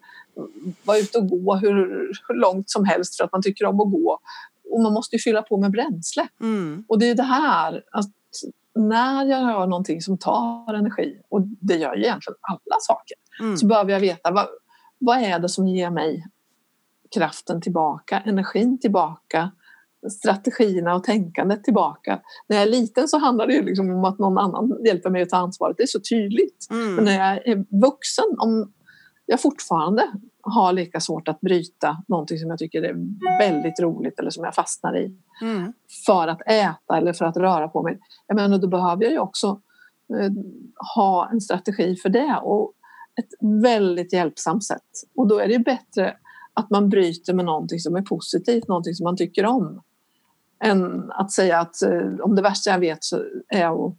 vara 0.85 0.99
ute 0.99 1.19
och 1.19 1.28
gå 1.28 1.57
hur, 1.57 1.76
hur 2.28 2.35
långt 2.35 2.71
som 2.71 2.85
helst 2.85 3.16
för 3.16 3.25
att 3.25 3.33
man 3.33 3.43
tycker 3.43 3.64
om 3.64 3.81
att 3.81 3.90
gå. 3.90 4.19
Och 4.71 4.81
man 4.81 4.93
måste 4.93 5.16
ju 5.16 5.21
fylla 5.21 5.43
på 5.43 5.57
med 5.57 5.71
bränsle. 5.71 6.28
Mm. 6.40 6.85
Och 6.88 6.99
det 6.99 7.11
är 7.11 7.14
det 7.14 7.23
här 7.23 7.83
att 7.93 8.11
när 8.75 9.25
jag 9.25 9.43
gör 9.43 9.66
någonting 9.66 10.02
som 10.02 10.19
tar 10.19 10.75
energi 10.75 11.21
och 11.28 11.43
det 11.61 11.76
gör 11.76 11.95
ju 11.95 12.02
egentligen 12.02 12.37
alla 12.40 12.81
saker 12.81 13.16
Mm. 13.40 13.57
så 13.57 13.66
behöver 13.66 13.93
jag 13.93 14.00
veta 14.00 14.31
vad, 14.31 14.47
vad 14.99 15.19
är 15.19 15.38
det 15.38 15.49
som 15.49 15.69
ger 15.69 15.90
mig 15.90 16.26
kraften 17.14 17.61
tillbaka, 17.61 18.21
energin 18.21 18.81
tillbaka, 18.81 19.50
strategierna 20.11 20.94
och 20.94 21.04
tänkandet 21.04 21.64
tillbaka. 21.64 22.20
När 22.49 22.56
jag 22.56 22.66
är 22.66 22.70
liten 22.70 23.08
så 23.08 23.18
handlar 23.18 23.46
det 23.46 23.54
ju 23.54 23.62
liksom 23.62 23.90
om 23.90 24.04
att 24.04 24.18
någon 24.18 24.38
annan 24.38 24.78
hjälper 24.87 25.11
mig 25.11 25.23
att 25.23 25.28
ta 25.28 25.37
ansvaret. 25.37 25.76
Det 25.76 25.82
är 25.82 25.87
så 25.87 26.00
tydligt. 26.00 26.66
Mm. 26.70 26.94
Men 26.94 27.04
när 27.04 27.18
jag 27.18 27.46
är 27.46 27.80
vuxen, 27.80 28.25
om 28.38 28.73
jag 29.26 29.40
fortfarande 29.40 30.02
har 30.42 30.73
lika 30.73 31.00
svårt 31.00 31.28
att 31.28 31.40
bryta 31.40 32.02
någonting 32.08 32.38
som 32.38 32.50
jag 32.50 32.58
tycker 32.58 32.82
är 32.82 32.94
väldigt 33.38 33.80
roligt 33.80 34.18
eller 34.20 34.30
som 34.30 34.44
jag 34.44 34.54
fastnar 34.54 34.99
i 34.99 35.16
Mm. 35.42 35.73
för 36.06 36.28
att 36.28 36.40
äta 36.46 36.96
eller 36.96 37.12
för 37.12 37.25
att 37.25 37.37
röra 37.37 37.68
på 37.68 37.82
mig. 37.82 37.99
Jag 38.26 38.34
menar, 38.34 38.58
då 38.58 38.68
behöver 38.68 39.02
jag 39.02 39.12
ju 39.12 39.18
också 39.18 39.61
eh, 40.18 40.30
ha 40.94 41.30
en 41.32 41.40
strategi 41.40 41.96
för 41.96 42.08
det 42.08 42.40
och 42.42 42.73
ett 43.18 43.62
väldigt 43.62 44.12
hjälpsamt 44.12 44.64
sätt. 44.64 44.90
Och 45.16 45.28
då 45.28 45.38
är 45.38 45.46
det 45.46 45.52
ju 45.52 45.58
bättre 45.58 46.16
att 46.54 46.70
man 46.70 46.88
bryter 46.88 47.34
med 47.34 47.44
någonting 47.44 47.78
som 47.78 47.96
är 47.96 48.02
positivt, 48.02 48.68
någonting 48.68 48.94
som 48.94 49.04
man 49.04 49.16
tycker 49.16 49.46
om. 49.46 49.82
Än 50.64 51.12
att 51.12 51.33
säga 51.33 51.61
att 51.61 51.83
eh, 51.83 52.21
om 52.23 52.35
det 52.37 52.42
värsta 52.42 52.71
jag 52.71 52.78
vet 52.78 53.04
så 53.04 53.25
är 53.49 53.87
att 53.87 53.94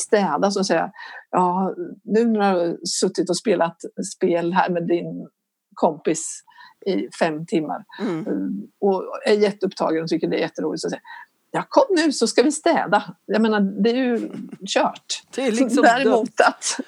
städa 0.00 0.50
så 0.50 0.64
säga 0.64 0.92
ja 1.30 1.74
nu 2.02 2.24
när 2.24 2.54
du 2.54 2.60
har 2.60 2.76
suttit 2.86 3.30
och 3.30 3.36
spelat 3.36 3.76
spel 4.16 4.52
här 4.52 4.70
med 4.70 4.86
din 4.86 5.28
kompis 5.74 6.42
i 6.86 7.08
fem 7.18 7.46
timmar 7.46 7.84
Mm. 8.00 8.62
och 8.80 9.04
är 9.26 9.32
jätteupptagen 9.34 10.02
och 10.02 10.08
tycker 10.08 10.28
det 10.28 10.36
är 10.36 10.40
jätteroligt 10.40 10.80
så 10.82 10.88
säger 10.90 11.02
ja 11.50 11.64
kom 11.68 11.84
nu 11.96 12.12
så 12.12 12.26
ska 12.26 12.42
vi 12.42 12.52
städa. 12.52 13.14
Jag 13.26 13.42
menar 13.42 13.60
det 13.60 13.90
är 13.90 13.94
ju 13.94 14.30
kört. 14.66 15.22
Det 15.34 15.46
är 15.46 15.52
liksom 15.52 15.82
Däremot 15.82 16.40
att 16.40 16.80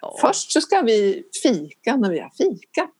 Ja. 0.00 0.16
först 0.20 0.52
så 0.52 0.60
ska 0.60 0.82
vi 0.82 1.24
fika 1.42 1.96
när 1.96 2.10
vi 2.10 2.20
har 2.20 2.30
fikat. 2.30 2.94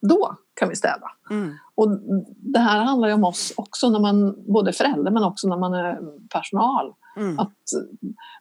Då 0.00 0.36
kan 0.60 0.68
vi 0.68 0.76
städa. 0.76 1.10
Mm. 1.30 1.54
Och 1.74 1.98
det 2.36 2.58
här 2.58 2.84
handlar 2.84 3.08
ju 3.08 3.14
om 3.14 3.24
oss 3.24 3.52
också 3.56 3.90
när 3.90 4.00
man 4.00 4.44
både 4.52 4.72
förälder 4.72 5.10
men 5.10 5.24
också 5.24 5.48
när 5.48 5.56
man 5.56 5.74
är 5.74 5.98
personal. 6.28 6.94
Mm. 7.16 7.38
Att 7.38 7.56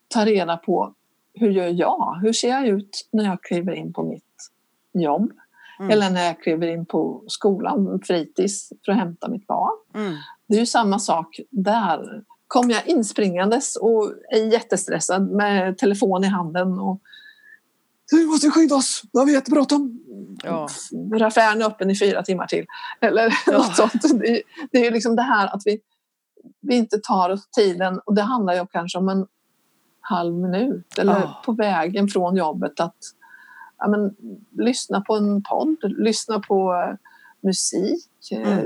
ta 0.07 0.25
reda 0.25 0.57
på 0.57 0.93
hur 1.33 1.49
gör 1.49 1.67
jag? 1.67 2.19
Hur 2.21 2.33
ser 2.33 2.49
jag 2.49 2.67
ut 2.67 3.07
när 3.11 3.25
jag 3.25 3.43
kliver 3.43 3.73
in 3.73 3.93
på 3.93 4.03
mitt 4.03 4.51
jobb? 4.93 5.31
Mm. 5.79 5.91
Eller 5.91 6.09
när 6.09 6.25
jag 6.25 6.39
kliver 6.41 6.67
in 6.67 6.85
på 6.85 7.23
skolan, 7.27 7.99
fritids, 8.03 8.69
för 8.85 8.91
att 8.91 8.97
hämta 8.97 9.29
mitt 9.29 9.47
barn. 9.47 9.77
Mm. 9.95 10.13
Det 10.47 10.55
är 10.55 10.59
ju 10.59 10.65
samma 10.65 10.99
sak 10.99 11.39
där. 11.49 12.23
Kommer 12.47 12.73
jag 12.73 12.87
inspringandes 12.87 13.75
och 13.75 14.11
är 14.31 14.53
jättestressad 14.53 15.31
med 15.31 15.77
telefon 15.77 16.23
i 16.23 16.27
handen 16.27 16.79
och 16.79 17.01
vi 18.17 18.25
måste 18.25 18.51
skydda 18.51 18.75
oss, 18.75 19.01
nu 19.13 19.19
har 19.19 19.25
vi 19.25 19.33
jättebråttom. 19.33 19.99
Ja. 20.43 20.67
Affären 21.21 21.61
är 21.61 21.65
öppen 21.65 21.89
i 21.91 21.95
fyra 21.99 22.23
timmar 22.23 22.47
till. 22.47 22.65
Eller 23.01 23.33
Ja. 23.45 23.51
något 23.57 23.75
sånt. 23.75 24.19
Det 24.19 24.27
är, 24.29 24.41
det 24.71 24.77
är 24.77 24.83
ju 24.85 24.91
liksom 24.91 25.15
det 25.15 25.21
här 25.21 25.47
att 25.55 25.61
vi, 25.65 25.79
vi 26.61 26.75
inte 26.75 26.99
tar 27.03 27.29
oss 27.29 27.47
tiden 27.49 27.99
och 28.05 28.15
det 28.15 28.21
handlar 28.21 28.53
ju 28.53 28.65
kanske 28.71 28.97
om 28.97 29.09
en 29.09 29.27
halv 30.01 30.33
minut 30.35 30.97
eller 30.97 31.19
Ja. 31.19 31.41
på 31.45 31.51
vägen 31.51 32.07
från 32.07 32.35
jobbet 32.35 32.79
att 32.79 32.95
ja, 33.77 33.87
men, 33.87 34.15
lyssna 34.57 35.01
på 35.01 35.15
en 35.15 35.43
podd, 35.43 35.77
lyssna 35.83 36.39
på 36.39 36.73
eh, 36.73 36.95
musik, 37.41 38.09
eh, 38.31 38.53
Mm. 38.53 38.65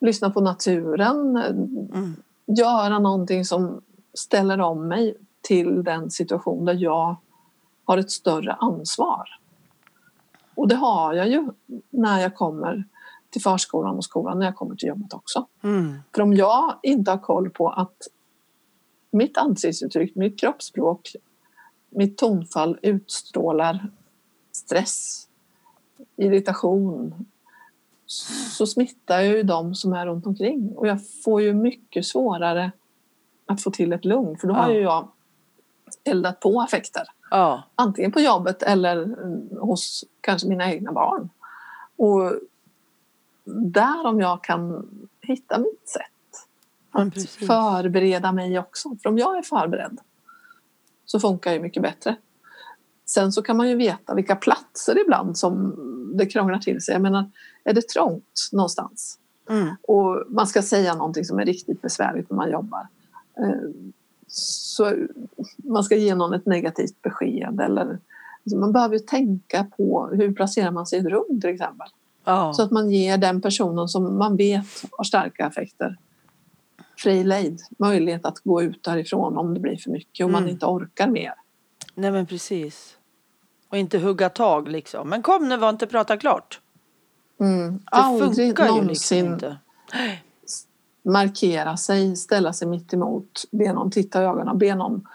lyssna 0.00 0.30
på 0.30 0.40
naturen, 0.40 1.36
Mm. 1.36 2.16
göra 2.46 2.98
någonting 2.98 3.44
som 3.44 3.80
ställer 4.14 4.60
om 4.60 4.88
mig 4.88 5.16
till 5.42 5.84
den 5.84 6.10
situation 6.10 6.64
där 6.64 6.74
jag 6.74 7.16
har 7.90 7.98
ett 7.98 8.10
större 8.10 8.52
ansvar. 8.52 9.28
Och 10.54 10.68
det 10.68 10.74
har 10.74 11.14
jag 11.14 11.28
ju 11.28 11.48
när 11.90 12.20
jag 12.20 12.34
kommer 12.34 12.84
till 13.30 13.42
förskolan 13.42 13.96
och 13.96 14.04
skolan, 14.04 14.38
när 14.38 14.46
jag 14.46 14.56
kommer 14.56 14.76
till 14.76 14.88
jobbet 14.88 15.14
också. 15.14 15.46
Mm. 15.62 15.98
För 16.14 16.22
om 16.22 16.34
jag 16.34 16.78
inte 16.82 17.10
har 17.10 17.18
koll 17.18 17.50
på 17.50 17.68
att 17.68 17.96
mitt 19.10 19.38
ansiktsuttryck, 19.38 20.14
mitt 20.14 20.40
kroppsspråk, 20.40 21.12
mitt 21.88 22.18
tonfall 22.18 22.78
utstrålar 22.82 23.90
stress, 24.52 25.28
irritation 26.16 27.26
så 28.50 28.66
smittar 28.66 29.20
jag 29.20 29.36
ju 29.36 29.42
de 29.42 29.74
som 29.74 29.92
är 29.92 30.06
runt 30.06 30.26
omkring 30.26 30.72
och 30.76 30.86
jag 30.86 30.98
får 31.24 31.42
ju 31.42 31.54
mycket 31.54 32.06
svårare 32.06 32.72
att 33.46 33.62
få 33.62 33.70
till 33.70 33.92
ett 33.92 34.04
lugn 34.04 34.38
för 34.38 34.48
då 34.48 34.54
har 34.54 34.70
ju 34.70 34.80
jag 34.80 35.08
eldat 36.04 36.40
på 36.40 36.60
affekter 36.60 37.02
Ja. 37.30 37.62
antingen 37.74 38.12
på 38.12 38.20
jobbet 38.20 38.62
eller 38.62 39.02
mm, 39.02 39.48
hos 39.60 40.04
kanske 40.20 40.48
mina 40.48 40.72
egna 40.72 40.92
barn. 40.92 41.30
Och 41.96 42.32
där 43.54 44.06
om 44.06 44.20
jag 44.20 44.44
kan 44.44 44.88
hitta 45.20 45.58
mitt 45.58 45.88
sätt 45.88 46.46
att 46.90 47.14
precis. 47.14 47.46
förbereda 47.46 48.32
mig 48.32 48.58
också. 48.58 48.96
För 49.02 49.08
om 49.08 49.18
jag 49.18 49.38
är 49.38 49.42
förberedd 49.42 49.98
så 51.04 51.20
funkar 51.20 51.52
det 51.52 51.60
mycket 51.60 51.82
bättre. 51.82 52.16
Sen 53.06 53.32
så 53.32 53.42
kan 53.42 53.56
man 53.56 53.68
ju 53.68 53.76
veta 53.76 54.14
vilka 54.14 54.36
platser 54.36 55.00
ibland 55.04 55.38
som 55.38 55.74
det 56.18 56.26
krånglar 56.26 56.58
till 56.58 56.80
sig. 56.80 56.92
Jag 56.92 57.02
menar, 57.02 57.30
är 57.64 57.72
det 57.72 57.88
trångt 57.88 58.48
någonstans 58.52 59.16
Mm. 59.50 59.74
och 59.82 60.24
man 60.28 60.46
ska 60.46 60.62
säga 60.62 60.94
någonting 60.94 61.24
som 61.24 61.38
är 61.38 61.44
riktigt 61.44 61.82
besvärligt 61.82 62.30
när 62.30 62.36
man 62.36 62.50
jobbar. 62.50 62.88
Så 64.80 65.06
man 65.56 65.84
ska 65.84 65.96
ge 65.96 66.14
någon 66.14 66.34
ett 66.34 66.46
negativt 66.46 67.02
besked 67.02 67.60
eller 67.60 67.98
alltså 68.44 68.56
man 68.58 68.72
behöver 68.72 68.94
ju 68.94 68.98
tänka 68.98 69.66
på 69.76 70.06
hur 70.12 70.32
placerar 70.32 70.70
man 70.70 70.86
sig 70.86 70.98
i 70.98 71.02
ett 71.02 71.08
rum 71.08 71.40
till 71.40 71.50
exempel. 71.50 71.86
Ja. 72.24 72.52
Så 72.52 72.62
att 72.62 72.70
man 72.70 72.90
ger 72.90 73.18
den 73.18 73.40
personen 73.40 73.88
som 73.88 74.18
man 74.18 74.36
vet 74.36 74.66
har 74.90 75.04
starka 75.04 75.46
affekter 75.46 75.96
fri 76.98 77.24
lejd, 77.24 77.60
möjlighet 77.78 78.24
att 78.26 78.38
gå 78.38 78.62
ut 78.62 78.82
därifrån 78.84 79.36
om 79.36 79.54
det 79.54 79.60
blir 79.60 79.76
för 79.76 79.90
mycket 79.90 80.24
och 80.24 80.30
man 80.30 80.42
Mm. 80.42 80.50
inte 80.54 80.66
orkar 80.66 81.08
mer. 81.08 81.34
Nej 81.94 82.10
men 82.10 82.26
precis. 82.26 82.96
Och 83.68 83.76
inte 83.76 83.98
hugga 83.98 84.28
tag 84.28 84.68
liksom. 84.68 85.08
Men 85.08 85.22
kom 85.22 85.48
nu, 85.48 85.56
var 85.56 85.70
inte 85.70 85.86
prata 85.86 86.16
klart. 86.16 86.60
Mm. 87.40 87.72
Det 87.72 87.82
Aldrig 87.84 88.36
funkar 88.36 88.76
ju 88.76 88.84
liksom 88.84 89.18
inte. 89.18 89.56
Markera 91.02 91.76
sig, 91.76 92.16
ställa 92.16 92.52
sig 92.52 92.68
mitt 92.68 92.94
emot, 92.94 93.44
be 93.50 93.72
någon 93.72 93.90
titta 93.90 94.22
i 94.22 94.26
ögonen, 94.26 94.58
be 94.58 94.74
någon 94.74 95.06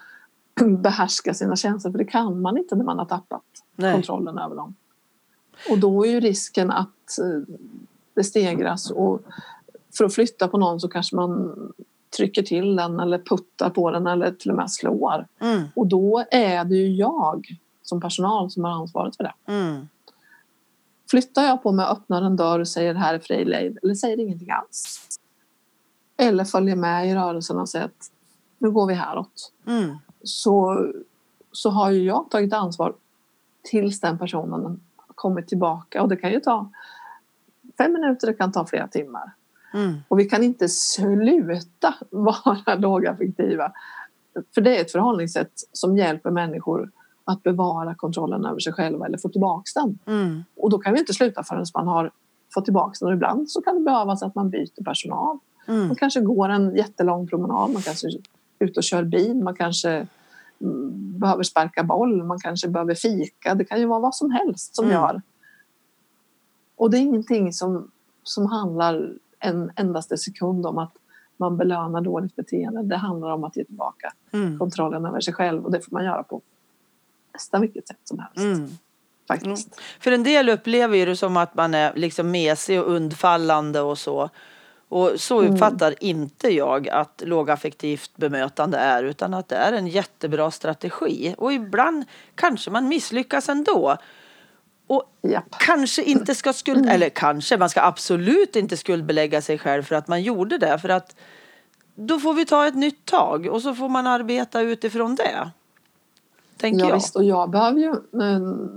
behärska 0.82 1.34
sina 1.34 1.56
känslor 1.56 1.92
för 1.92 1.98
det 1.98 2.06
kan 2.06 2.42
man 2.42 2.58
inte 2.58 2.76
när 2.76 2.86
man 2.86 3.00
har 3.00 3.06
tappat 3.06 3.44
Nej. 3.76 3.94
kontrollen 3.94 4.38
över 4.38 4.56
dem. 4.56 4.76
Och 5.70 5.80
då 5.80 6.06
är 6.06 6.10
ju 6.10 6.20
risken 6.20 6.72
att 6.72 7.20
eh, 7.20 7.56
det 8.14 8.24
stegras 8.24 8.92
och 8.92 9.22
för 9.98 10.06
att 10.06 10.14
flytta 10.14 10.48
på 10.48 10.58
någon 10.58 10.80
så 10.80 10.88
kanske 10.88 11.16
man 11.16 11.56
trycker 12.18 12.44
till 12.44 12.76
den 12.76 13.00
eller 13.00 13.20
puttar 13.20 13.70
på 13.70 13.92
den 13.92 14.08
eller 14.08 14.32
till 14.32 14.52
och 14.52 14.58
med 14.58 14.72
slår. 14.72 15.28
Mm. 15.40 15.64
Och 15.76 15.88
då 15.88 16.26
är 16.32 16.66
det 16.66 16.76
ju 16.76 16.96
jag 16.96 17.48
som 17.84 18.02
personal 18.02 18.52
som 18.52 18.64
har 18.64 18.72
ansvaret 18.72 19.16
för 19.16 19.24
det. 19.24 19.34
Mm. 19.46 19.88
Flyttar 21.10 21.44
jag 21.44 21.64
på 21.64 21.72
mig 21.72 21.86
öppnar 21.86 22.22
en 22.22 22.36
dörr 22.36 22.60
och 22.60 22.68
säger 22.68 22.94
här 22.94 23.14
är 23.14 23.20
fri 23.20 23.46
lejd 23.46 23.78
eller 23.84 23.96
säger 23.96 24.20
ingenting 24.20 24.52
alls. 24.52 25.08
Eller 26.18 26.44
följer 26.44 26.76
med 26.76 27.10
i 27.10 27.16
rörelsen 27.16 27.60
och 27.60 27.70
säger 27.70 27.86
att 27.86 28.12
nu 28.58 28.72
går 28.72 28.88
vi 28.88 28.94
häråt. 28.94 29.52
Mm. 29.68 29.98
Så, 30.24 30.86
så 31.52 31.70
har 31.70 31.92
ju 31.92 32.04
jag 32.04 32.30
tagit 32.30 32.54
ansvar 32.54 32.94
tills 33.64 34.00
den 34.00 34.18
personen 34.18 34.80
kommit 35.16 35.48
tillbaka 35.48 36.02
och 36.02 36.10
det 36.10 36.16
kan 36.16 36.32
ju 36.32 36.40
ta 36.40 36.70
fem 37.78 37.94
minuter, 37.94 38.28
det 38.28 38.34
kan 38.34 38.52
ta 38.52 38.66
flera 38.66 38.88
timmar. 38.88 39.34
Mm. 39.74 39.96
Och 40.08 40.20
vi 40.20 40.26
kan 40.26 40.44
inte 40.44 40.70
sluta 40.70 41.96
vara 42.10 42.76
lågaffektiva. 42.78 43.72
För 44.56 44.62
det 44.62 44.78
är 44.78 44.82
ett 44.82 44.92
förhållningssätt 44.92 45.52
som 45.72 45.98
hjälper 45.98 46.32
människor 46.32 46.92
att 47.24 47.44
bevara 47.44 47.96
kontrollen 47.96 48.46
över 48.46 48.60
sig 48.60 48.74
själva 48.74 49.06
eller 49.06 49.18
få 49.18 49.30
tillbaka 49.30 49.64
den. 49.76 50.00
Mm. 50.06 50.44
Och 50.56 50.70
då 50.70 50.78
kan 50.78 50.94
vi 50.94 51.00
inte 51.00 51.14
sluta 51.14 51.44
förrän 51.44 51.66
man 51.74 51.88
har 51.88 52.12
fått 52.54 52.66
tillbaka 52.66 52.94
den. 53.00 53.08
Och 53.08 53.14
ibland 53.14 53.52
så 53.52 53.62
kan 53.62 53.76
det 53.76 53.82
behövas 53.82 54.24
att 54.24 54.36
man 54.36 54.50
byter 54.50 54.84
personal. 54.84 55.40
Mm. 55.68 55.88
Man 55.88 55.96
kanske 55.96 56.22
går 56.22 56.50
en 56.50 56.76
jättelång 56.76 57.28
promenad, 57.28 57.72
man 57.72 57.82
kanske 57.82 58.08
är 58.08 58.14
ute 58.60 58.80
och 58.80 58.84
kör 58.84 59.04
bil, 59.04 59.36
man 59.36 59.56
kanske 59.56 60.08
mm, 60.62 61.20
behöver 61.20 61.44
sparka 61.44 61.84
boll, 61.84 62.24
man 62.24 62.40
kanske 62.40 62.68
behöver 62.68 62.96
fika. 62.96 63.56
Det 63.56 63.66
kan 63.66 63.80
ju 63.80 63.86
vara 63.86 64.00
vad 64.00 64.16
som 64.16 64.32
helst 64.32 64.76
som 64.76 64.86
Mm. 64.86 64.96
gör. 64.98 65.22
Och 66.76 66.92
det 66.92 66.98
är 66.98 67.02
ingenting 67.02 67.54
som, 67.54 67.92
som 68.24 68.46
handlar 68.46 69.14
en 69.40 69.72
endaste 69.76 70.18
sekund 70.18 70.66
om 70.66 70.78
att 70.78 70.92
man 71.38 71.58
belönar 71.58 72.02
dåligt 72.02 72.36
beteende. 72.36 72.84
Det 72.84 72.98
handlar 72.98 73.30
om 73.30 73.44
att 73.44 73.58
ge 73.58 73.64
tillbaka 73.66 74.14
Mm. 74.32 74.60
kontrollen 74.60 75.06
över 75.06 75.22
sig 75.22 75.34
själv 75.34 75.66
och 75.66 75.72
det 75.72 75.82
får 75.82 75.92
man 75.92 76.06
göra 76.06 76.24
på 76.24 76.42
nästan 77.34 77.62
vilket 77.62 77.88
sätt 77.88 78.00
som 78.04 78.20
helst. 78.20 78.38
Mm. 78.60 78.70
Faktiskt. 79.28 79.82
För 80.00 80.12
en 80.12 80.24
del 80.24 80.50
upplever 80.50 80.98
ju 80.98 81.06
det 81.06 81.16
som 81.16 81.38
att 81.38 81.56
man 81.56 81.74
är 81.74 81.94
liksom 81.96 82.32
mesig 82.32 82.82
och 82.82 82.92
undfallande 82.92 83.82
och 83.82 83.98
så. 83.98 84.30
Och 84.96 85.12
så 85.18 85.40
Mm. 85.42 85.54
uppfattar 85.54 86.04
inte 86.04 86.50
jag 86.50 86.90
att 86.90 87.24
lågaffektivt 87.26 88.12
bemötande 88.16 88.78
är 88.78 89.04
utan 89.04 89.34
att 89.34 89.50
det 89.50 89.56
är 89.56 89.74
en 89.74 89.88
jättebra 89.88 90.52
strategi. 90.52 91.36
Och 91.38 91.54
ibland 91.54 92.06
kanske 92.36 92.72
man 92.72 92.88
misslyckas 92.88 93.50
ändå. 93.50 93.98
Och 94.88 95.04
Japp. 95.22 95.44
kanske 95.60 96.04
inte 96.04 96.36
ska 96.36 96.54
skuld... 96.54 96.90
Eller 96.90 97.10
kanske, 97.10 97.58
man 97.58 97.70
ska 97.70 97.82
absolut 97.82 98.56
inte 98.56 98.78
skuldbelägga 98.78 99.42
sig 99.42 99.58
själv 99.58 99.84
för 99.84 99.96
att 99.96 100.08
man 100.08 100.22
gjorde 100.24 100.58
det. 100.58 100.80
För 100.80 100.90
att 100.90 101.16
då 101.96 102.20
får 102.20 102.34
vi 102.34 102.46
ta 102.46 102.68
ett 102.68 102.76
nytt 102.76 103.06
tag 103.06 103.46
och 103.48 103.62
så 103.62 103.74
får 103.76 103.90
man 103.90 104.08
arbeta 104.08 104.62
utifrån 104.62 105.16
det. 105.16 105.52
Tänker 106.58 106.80
Ja, 106.80 106.88
jag. 106.90 106.96
visst, 106.96 107.16
och 107.16 107.24
jag 107.24 107.50
behöver 107.50 107.80
ju 107.80 107.94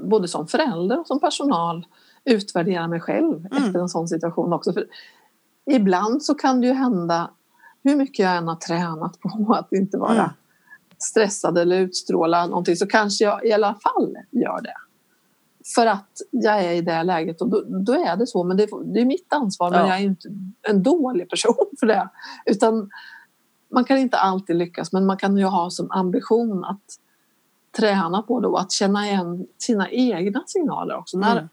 både 0.08 0.28
som 0.28 0.46
förälder 0.46 1.00
och 1.00 1.06
som 1.06 1.20
personal 1.20 1.86
utvärdera 2.24 2.88
mig 2.88 3.00
själv 3.00 3.46
Mm. 3.46 3.64
efter 3.66 3.80
en 3.80 3.88
sån 3.88 4.08
situation 4.08 4.52
också. 4.52 4.72
För 4.72 4.86
ibland 5.70 6.22
så 6.22 6.34
kan 6.34 6.60
det 6.60 6.66
ju 6.66 6.72
hända, 6.72 7.30
hur 7.82 7.96
mycket 7.96 8.18
jag 8.18 8.36
än 8.36 8.48
har 8.48 8.56
tränat 8.56 9.20
på 9.20 9.54
att 9.58 9.72
inte 9.72 9.98
vara 9.98 10.12
Mm. 10.14 10.30
stressad 10.98 11.58
eller 11.58 11.76
utstråla 11.80 12.46
någonting 12.46 12.76
så 12.76 12.86
kanske 12.86 13.24
jag 13.24 13.46
i 13.46 13.52
alla 13.52 13.74
fall 13.74 14.16
gör 14.30 14.60
det. 14.62 14.74
För 15.74 15.86
att 15.86 16.10
jag 16.30 16.64
är 16.64 16.72
i 16.72 16.80
det 16.80 17.02
läget 17.02 17.40
och 17.40 17.48
då, 17.48 17.62
då 17.68 17.92
är 17.92 18.16
det 18.16 18.26
så. 18.26 18.44
Men 18.44 18.56
det, 18.56 18.68
det 18.84 19.00
är 19.00 19.04
mitt 19.04 19.32
ansvar 19.32 19.70
men 19.70 19.80
Ja. 19.80 19.86
jag 19.88 19.96
är 19.96 20.02
inte 20.02 20.28
en 20.62 20.82
dålig 20.82 21.30
person 21.30 21.66
för 21.80 21.86
det. 21.86 22.08
Utan 22.46 22.90
man 23.72 23.84
kan 23.84 23.98
inte 23.98 24.16
alltid 24.16 24.56
lyckas 24.56 24.92
men 24.92 25.06
man 25.06 25.16
kan 25.16 25.36
ju 25.36 25.44
ha 25.44 25.70
som 25.70 25.90
ambition 25.90 26.64
att 26.64 26.98
träna 27.78 28.22
på 28.22 28.40
det 28.40 28.48
och 28.48 28.60
att 28.60 28.72
känna 28.72 29.06
igen 29.06 29.46
sina 29.58 29.90
egna 29.90 30.42
signaler 30.46 30.96
också. 30.96 31.18
När 31.18 31.32
Mm. 31.32 31.48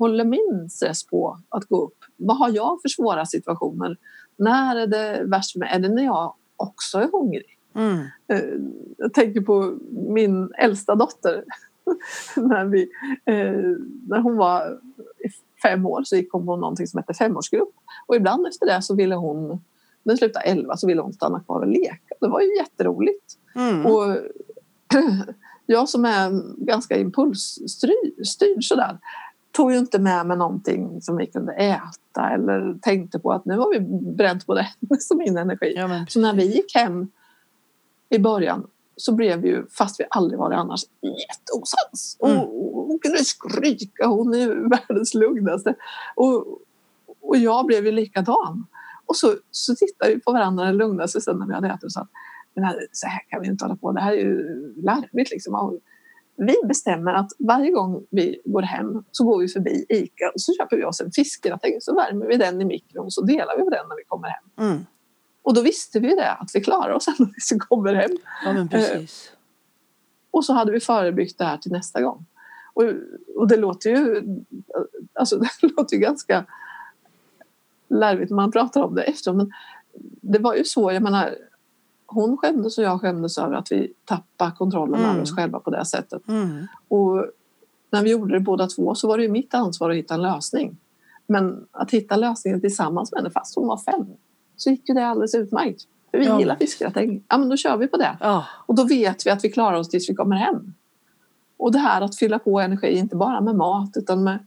Håller 0.00 0.24
min 0.24 0.70
stress 0.70 1.06
på 1.06 1.38
att 1.48 1.64
gå 1.64 1.84
upp? 1.84 1.98
Vad 2.16 2.36
har 2.38 2.50
jag 2.50 2.82
för 2.82 2.88
svåra 2.88 3.26
situationer? 3.26 3.96
När 4.36 4.76
är 4.76 4.86
det 4.86 5.22
värst 5.24 5.52
för 5.52 5.58
mig? 5.58 5.68
Är 5.72 5.78
det 5.78 5.88
när 5.88 6.04
jag 6.04 6.34
också 6.56 6.98
är 6.98 7.08
hungrig? 7.12 7.58
Mm. 7.74 7.98
Eh, 8.32 8.60
Jag 8.98 9.14
tänker 9.14 9.40
på 9.40 9.78
min 9.90 10.52
äldsta 10.58 10.94
dotter. 10.94 11.44
när, 12.36 12.64
vi, 12.64 12.82
eh, 13.24 13.76
när 14.08 14.20
hon 14.20 14.36
var 14.36 14.80
fem 15.62 15.86
år 15.86 16.02
så 16.04 16.16
gick 16.16 16.32
hon 16.32 16.46
på 16.46 16.56
någonting 16.56 16.86
som 16.86 16.98
heter 16.98 17.14
femårsgrupp. 17.14 17.74
Och 18.06 18.16
ibland 18.16 18.46
efter 18.46 18.66
det 18.66 18.82
så 18.82 18.94
ville 18.94 19.14
hon, 19.14 19.48
när 19.48 19.58
den 20.04 20.16
slutade 20.16 20.44
elva, 20.44 20.76
så 20.76 20.86
ville 20.86 21.02
hon 21.02 21.12
stanna 21.12 21.40
kvar 21.40 21.60
och 21.60 21.68
leka. 21.68 22.14
Det 22.20 22.28
var 22.28 22.40
ju 22.40 22.56
jätteroligt. 22.56 23.34
Mm. 23.54 23.86
Och 23.86 24.16
jag 25.66 25.88
som 25.88 26.04
är 26.04 26.42
ganska 26.64 26.96
impulsstyrd 26.96 28.64
sådär 28.64 28.98
tog 29.52 29.72
ju 29.72 29.78
inte 29.78 29.98
med 29.98 30.26
mig 30.26 30.36
någonting 30.36 31.00
som 31.02 31.16
vi 31.16 31.26
kunde 31.26 31.52
äta 31.52 32.30
eller 32.34 32.78
tänkte 32.82 33.18
på 33.18 33.32
att 33.32 33.44
nu 33.44 33.56
har 33.58 33.72
vi 33.72 33.80
bränt 34.16 34.46
både 34.46 34.62
hennes 34.90 35.10
och 35.10 35.16
min 35.16 35.36
energi. 35.38 35.72
Ja, 35.76 36.04
Så 36.08 36.20
när 36.20 36.34
vi 36.34 36.44
gick 36.54 36.74
hem 36.74 37.08
i 38.08 38.18
början 38.18 38.66
så 38.96 39.14
blev 39.14 39.40
vi 39.40 39.48
ju, 39.48 39.66
fast 39.66 40.00
vi 40.00 40.04
aldrig 40.10 40.38
varit 40.38 40.58
annars, 40.58 40.80
jätteosams. 41.02 42.16
Mm. 42.24 42.38
Och 42.38 42.86
hon 42.86 42.98
kunde 42.98 43.18
skrika, 43.18 44.06
hon 44.06 44.34
är 44.34 44.48
världens 44.70 45.14
lugnaste. 45.14 45.74
Och, 46.14 46.46
och 47.20 47.36
jag 47.36 47.66
blev 47.66 47.86
ju 47.86 47.92
likadan. 47.92 48.66
Och 49.06 49.16
så, 49.16 49.34
så 49.50 49.74
tittade 49.74 50.14
vi 50.14 50.20
på 50.20 50.32
varandra 50.32 50.64
det 50.64 50.72
lugnaste 50.72 51.20
sen 51.20 51.36
när 51.38 51.46
vi 51.46 51.54
hade 51.54 51.68
ätit 51.68 51.84
och 51.84 51.92
sa 51.92 52.00
att 52.00 52.10
"Men 52.54 52.64
här- 52.64 52.86
så 52.92 53.06
här 53.06 53.20
kan 53.28 53.40
vi 53.42 53.48
inte 53.48 53.64
hålla 53.64 53.76
på, 53.76 53.92
det 53.92 54.00
här 54.00 54.12
är 54.12 54.16
ju 54.16 54.72
larvigt 54.82 55.30
liksom. 55.30 55.80
Vi 56.46 56.56
bestämmer 56.64 57.14
att 57.14 57.30
varje 57.38 57.70
gång 57.70 58.06
vi 58.10 58.40
går 58.44 58.62
hem 58.62 59.04
så 59.10 59.24
går 59.24 59.40
vi 59.40 59.48
förbi 59.48 59.86
ICA 59.88 60.30
och 60.34 60.40
så 60.40 60.52
köper 60.52 60.76
vi 60.76 60.84
oss 60.84 61.00
en 61.00 61.12
fiskgratäng 61.12 61.80
så 61.80 61.94
värmer 61.94 62.26
vi 62.26 62.36
den 62.36 62.60
i 62.60 62.64
mikron 62.64 63.04
och 63.04 63.12
så 63.12 63.22
delar 63.22 63.56
vi 63.56 63.62
på 63.62 63.70
den 63.70 63.88
när 63.88 63.96
vi 63.96 64.04
kommer 64.04 64.28
hem. 64.28 64.70
Mm. 64.70 64.86
Och 65.42 65.54
då 65.54 65.62
visste 65.62 66.00
vi 66.00 66.08
det, 66.08 66.32
att 66.32 66.50
vi 66.54 66.60
klarar 66.60 66.92
oss 66.92 67.06
när 67.06 67.26
vi 67.26 67.58
kommer 67.58 67.94
hem. 67.94 68.10
Ja, 68.44 68.52
men 68.52 68.68
precis. 68.68 69.32
Och 70.30 70.44
så 70.44 70.52
hade 70.52 70.72
vi 70.72 70.80
förebyggt 70.80 71.38
det 71.38 71.44
här 71.44 71.56
till 71.56 71.72
nästa 71.72 72.02
gång. 72.02 72.26
Och, 72.74 72.84
och 73.36 73.48
det 73.48 73.56
låter 73.56 73.90
ju 73.90 74.22
alltså 75.14 75.36
det 75.60 75.72
låter 75.76 75.96
ju 75.96 76.02
ganska 76.02 76.44
larvigt 77.88 78.30
när 78.30 78.36
man 78.36 78.52
pratar 78.52 78.82
om 78.82 78.94
det 78.94 79.02
efteråt. 79.02 79.36
Men 79.36 79.52
det 80.20 80.38
var 80.38 80.54
ju 80.54 80.64
så, 80.64 80.92
jag 80.92 81.02
menar 81.02 81.34
hon 82.10 82.36
skämdes 82.36 82.78
och 82.78 82.84
jag 82.84 83.00
skämdes 83.00 83.38
över 83.38 83.54
att 83.56 83.72
vi 83.72 83.92
tappade 84.04 84.50
kontrollen 84.58 84.94
Mm. 85.00 85.10
över 85.10 85.22
oss 85.22 85.34
själva 85.36 85.60
på 85.60 85.70
det 85.70 85.84
sättet. 85.84 86.28
Mm. 86.28 86.66
Och 86.88 87.26
när 87.90 88.02
vi 88.02 88.10
gjorde 88.10 88.32
det 88.34 88.40
båda 88.40 88.66
två 88.66 88.94
så 88.94 89.08
var 89.08 89.16
det 89.16 89.22
ju 89.22 89.28
mitt 89.30 89.54
ansvar 89.54 89.90
att 89.90 89.96
hitta 89.96 90.14
en 90.14 90.22
lösning. 90.22 90.76
Men 91.26 91.66
att 91.70 91.90
hitta 91.90 92.16
lösningen 92.16 92.60
tillsammans 92.60 93.12
med 93.12 93.18
henne 93.20 93.30
fast 93.30 93.54
hon 93.56 93.68
var 93.68 93.76
fem 93.76 94.06
så 94.56 94.70
gick 94.70 94.88
ju 94.88 94.94
det 94.94 95.06
alldeles 95.06 95.34
utmärkt. 95.34 95.82
För 96.10 96.18
vi 96.18 96.26
Ja. 96.26 96.38
gillar 96.38 96.56
fiskgratäng. 96.56 97.24
Ja 97.28 97.38
men 97.38 97.48
då 97.48 97.56
kör 97.56 97.76
vi 97.76 97.86
på 97.88 97.96
det. 97.96 98.16
Ja. 98.20 98.44
Och 98.66 98.74
då 98.74 98.84
vet 98.84 99.26
vi 99.26 99.30
att 99.30 99.44
vi 99.44 99.50
klarar 99.52 99.78
oss 99.78 99.88
tills 99.88 100.10
vi 100.10 100.14
kommer 100.14 100.36
hem. 100.36 100.74
Och 101.56 101.72
det 101.72 101.78
här 101.78 102.00
att 102.02 102.16
fylla 102.16 102.38
på 102.38 102.60
energi, 102.60 102.92
inte 102.98 103.16
bara 103.16 103.40
med 103.40 103.56
mat 103.56 103.90
utan 103.96 104.24
med 104.24 104.38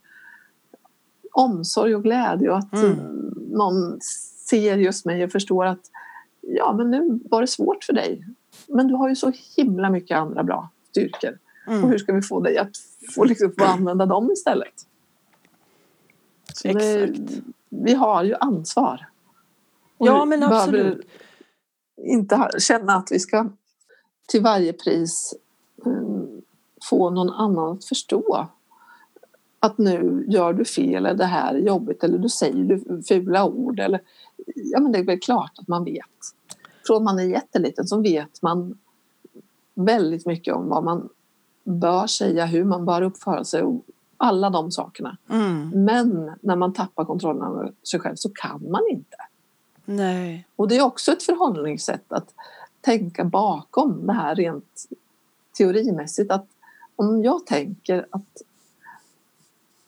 omsorg 1.32 1.96
och 1.96 2.04
glädje 2.04 2.50
och 2.50 2.58
att 2.58 2.74
Mm. 2.74 2.96
någon 3.52 3.98
ser 4.50 4.78
just 4.78 5.06
mig 5.06 5.24
och 5.24 5.32
förstår 5.32 5.66
att 5.66 5.80
ja 6.48 6.74
men 6.74 6.92
nu 6.92 7.20
var 7.32 7.42
det 7.42 7.48
svårt 7.48 7.84
för 7.84 7.94
dig. 7.94 8.26
Men 8.68 8.88
du 8.88 8.94
har 8.94 9.10
ju 9.10 9.16
så 9.16 9.32
himla 9.58 9.90
mycket 9.90 10.18
andra 10.18 10.44
bra 10.44 10.70
styrkor. 10.90 11.38
Och 11.68 11.74
Mm. 11.74 11.90
hur 11.90 11.98
ska 11.98 12.14
vi 12.14 12.22
få 12.22 12.40
dig 12.40 12.58
att 12.58 12.72
få, 13.16 13.24
liksom, 13.24 13.54
få 13.58 13.64
använda 13.66 14.06
dem 14.06 14.32
istället? 14.32 14.74
Så 16.54 16.68
det, 16.68 17.04
Exakt. 17.04 17.20
vi 17.70 17.94
har 17.94 18.24
ju 18.24 18.36
ansvar. 18.36 19.06
Och 19.98 20.08
Ja, 20.08 20.26
men 20.26 20.44
absolut. 20.44 21.08
Inte 21.98 22.36
ha- 22.36 22.50
känna 22.60 22.96
att 22.96 23.12
vi 23.12 23.20
ska 23.20 23.50
till 24.28 24.42
varje 24.42 24.74
pris 24.74 25.34
mm, 25.86 26.42
få 26.90 27.10
någon 27.10 27.30
annan 27.30 27.72
att 27.78 27.86
förstå 27.86 28.48
att 29.60 29.78
nu 29.78 30.26
gör 30.28 30.54
du 30.54 30.66
fel 30.66 30.96
eller 31.06 31.14
det 31.14 31.26
här 31.26 31.54
är 31.54 31.60
jobbigt 31.60 32.04
eller 32.04 32.18
du 32.18 32.30
säger 32.30 32.64
du 32.64 33.04
fula 33.04 33.46
ord 33.46 33.80
eller 33.80 34.02
ja 34.56 34.80
men 34.80 34.92
det 34.92 35.00
är 35.00 35.04
väl 35.04 35.20
klart 35.20 35.52
att 35.60 35.68
man 35.68 35.84
vet. 35.84 36.06
Från 36.88 37.04
man 37.04 37.20
är 37.20 37.24
jätteliten 37.24 37.88
så 37.88 38.02
vet 38.02 38.42
man 38.42 38.78
väldigt 39.74 40.26
mycket 40.26 40.54
om 40.54 40.70
vad 40.70 40.84
man 40.84 41.10
bör 41.64 42.08
säga, 42.08 42.46
hur 42.46 42.64
man 42.64 42.86
bör 42.86 43.02
uppföra 43.02 43.44
sig 43.44 43.62
och 43.62 43.86
alla 44.18 44.50
de 44.50 44.72
sakerna. 44.72 45.18
Mm. 45.30 45.70
Men 45.70 46.32
när 46.42 46.56
man 46.56 46.74
tappar 46.74 47.06
kontrollen 47.06 47.44
över 47.44 47.74
sig 47.84 48.00
själv 48.00 48.16
så 48.16 48.30
kan 48.30 48.72
man 48.72 48.82
inte. 48.90 49.18
Nej. 49.86 50.48
Och 50.56 50.68
det 50.68 50.78
är 50.78 50.84
också 50.84 51.12
ett 51.12 51.24
förhållningssätt 51.24 52.14
att 52.14 52.34
tänka 52.82 53.24
bakom 53.24 54.08
det 54.08 54.14
här 54.14 54.36
rent 54.36 54.86
teorimässigt. 55.58 56.32
Att 56.32 56.48
om 56.96 57.24
jag 57.24 57.46
tänker 57.46 58.08
att 58.10 58.42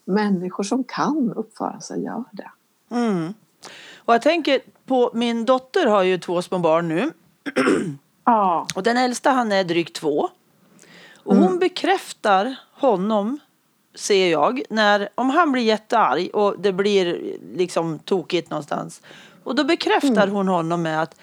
människor 0.05 0.63
som 0.63 0.83
kan 0.83 1.33
uppföra 1.33 1.79
sig 1.79 2.03
gör 2.03 2.23
det. 2.31 2.51
Mm. 2.89 3.33
Och 4.05 4.13
jag 4.13 4.21
tänker 4.21 4.61
på 4.85 5.11
min 5.13 5.45
dotter 5.45 5.85
har 5.85 6.03
ju 6.03 6.17
två 6.17 6.41
små 6.41 6.59
barn 6.59 6.87
nu. 6.87 7.11
Ja. 8.25 8.67
Och 8.75 8.83
den 8.83 8.97
äldsta 8.97 9.29
han 9.29 9.51
är 9.51 9.63
drygt 9.63 9.95
två. 9.95 10.29
Och 11.23 11.35
hon 11.35 11.59
bekräftar 11.59 12.55
honom, 12.73 13.39
ser 13.95 14.31
jag, 14.31 14.61
när, 14.69 15.09
om 15.15 15.29
han 15.29 15.51
blir 15.51 15.63
jättearg 15.63 16.29
och 16.33 16.59
det 16.59 16.73
blir 16.73 17.37
liksom 17.55 17.99
tokigt 17.99 18.49
någonstans. 18.49 19.01
Och 19.43 19.55
då 19.55 19.63
bekräftar 19.63 20.27
hon 20.27 20.47
honom 20.47 20.81
med 20.81 21.01
att 21.01 21.15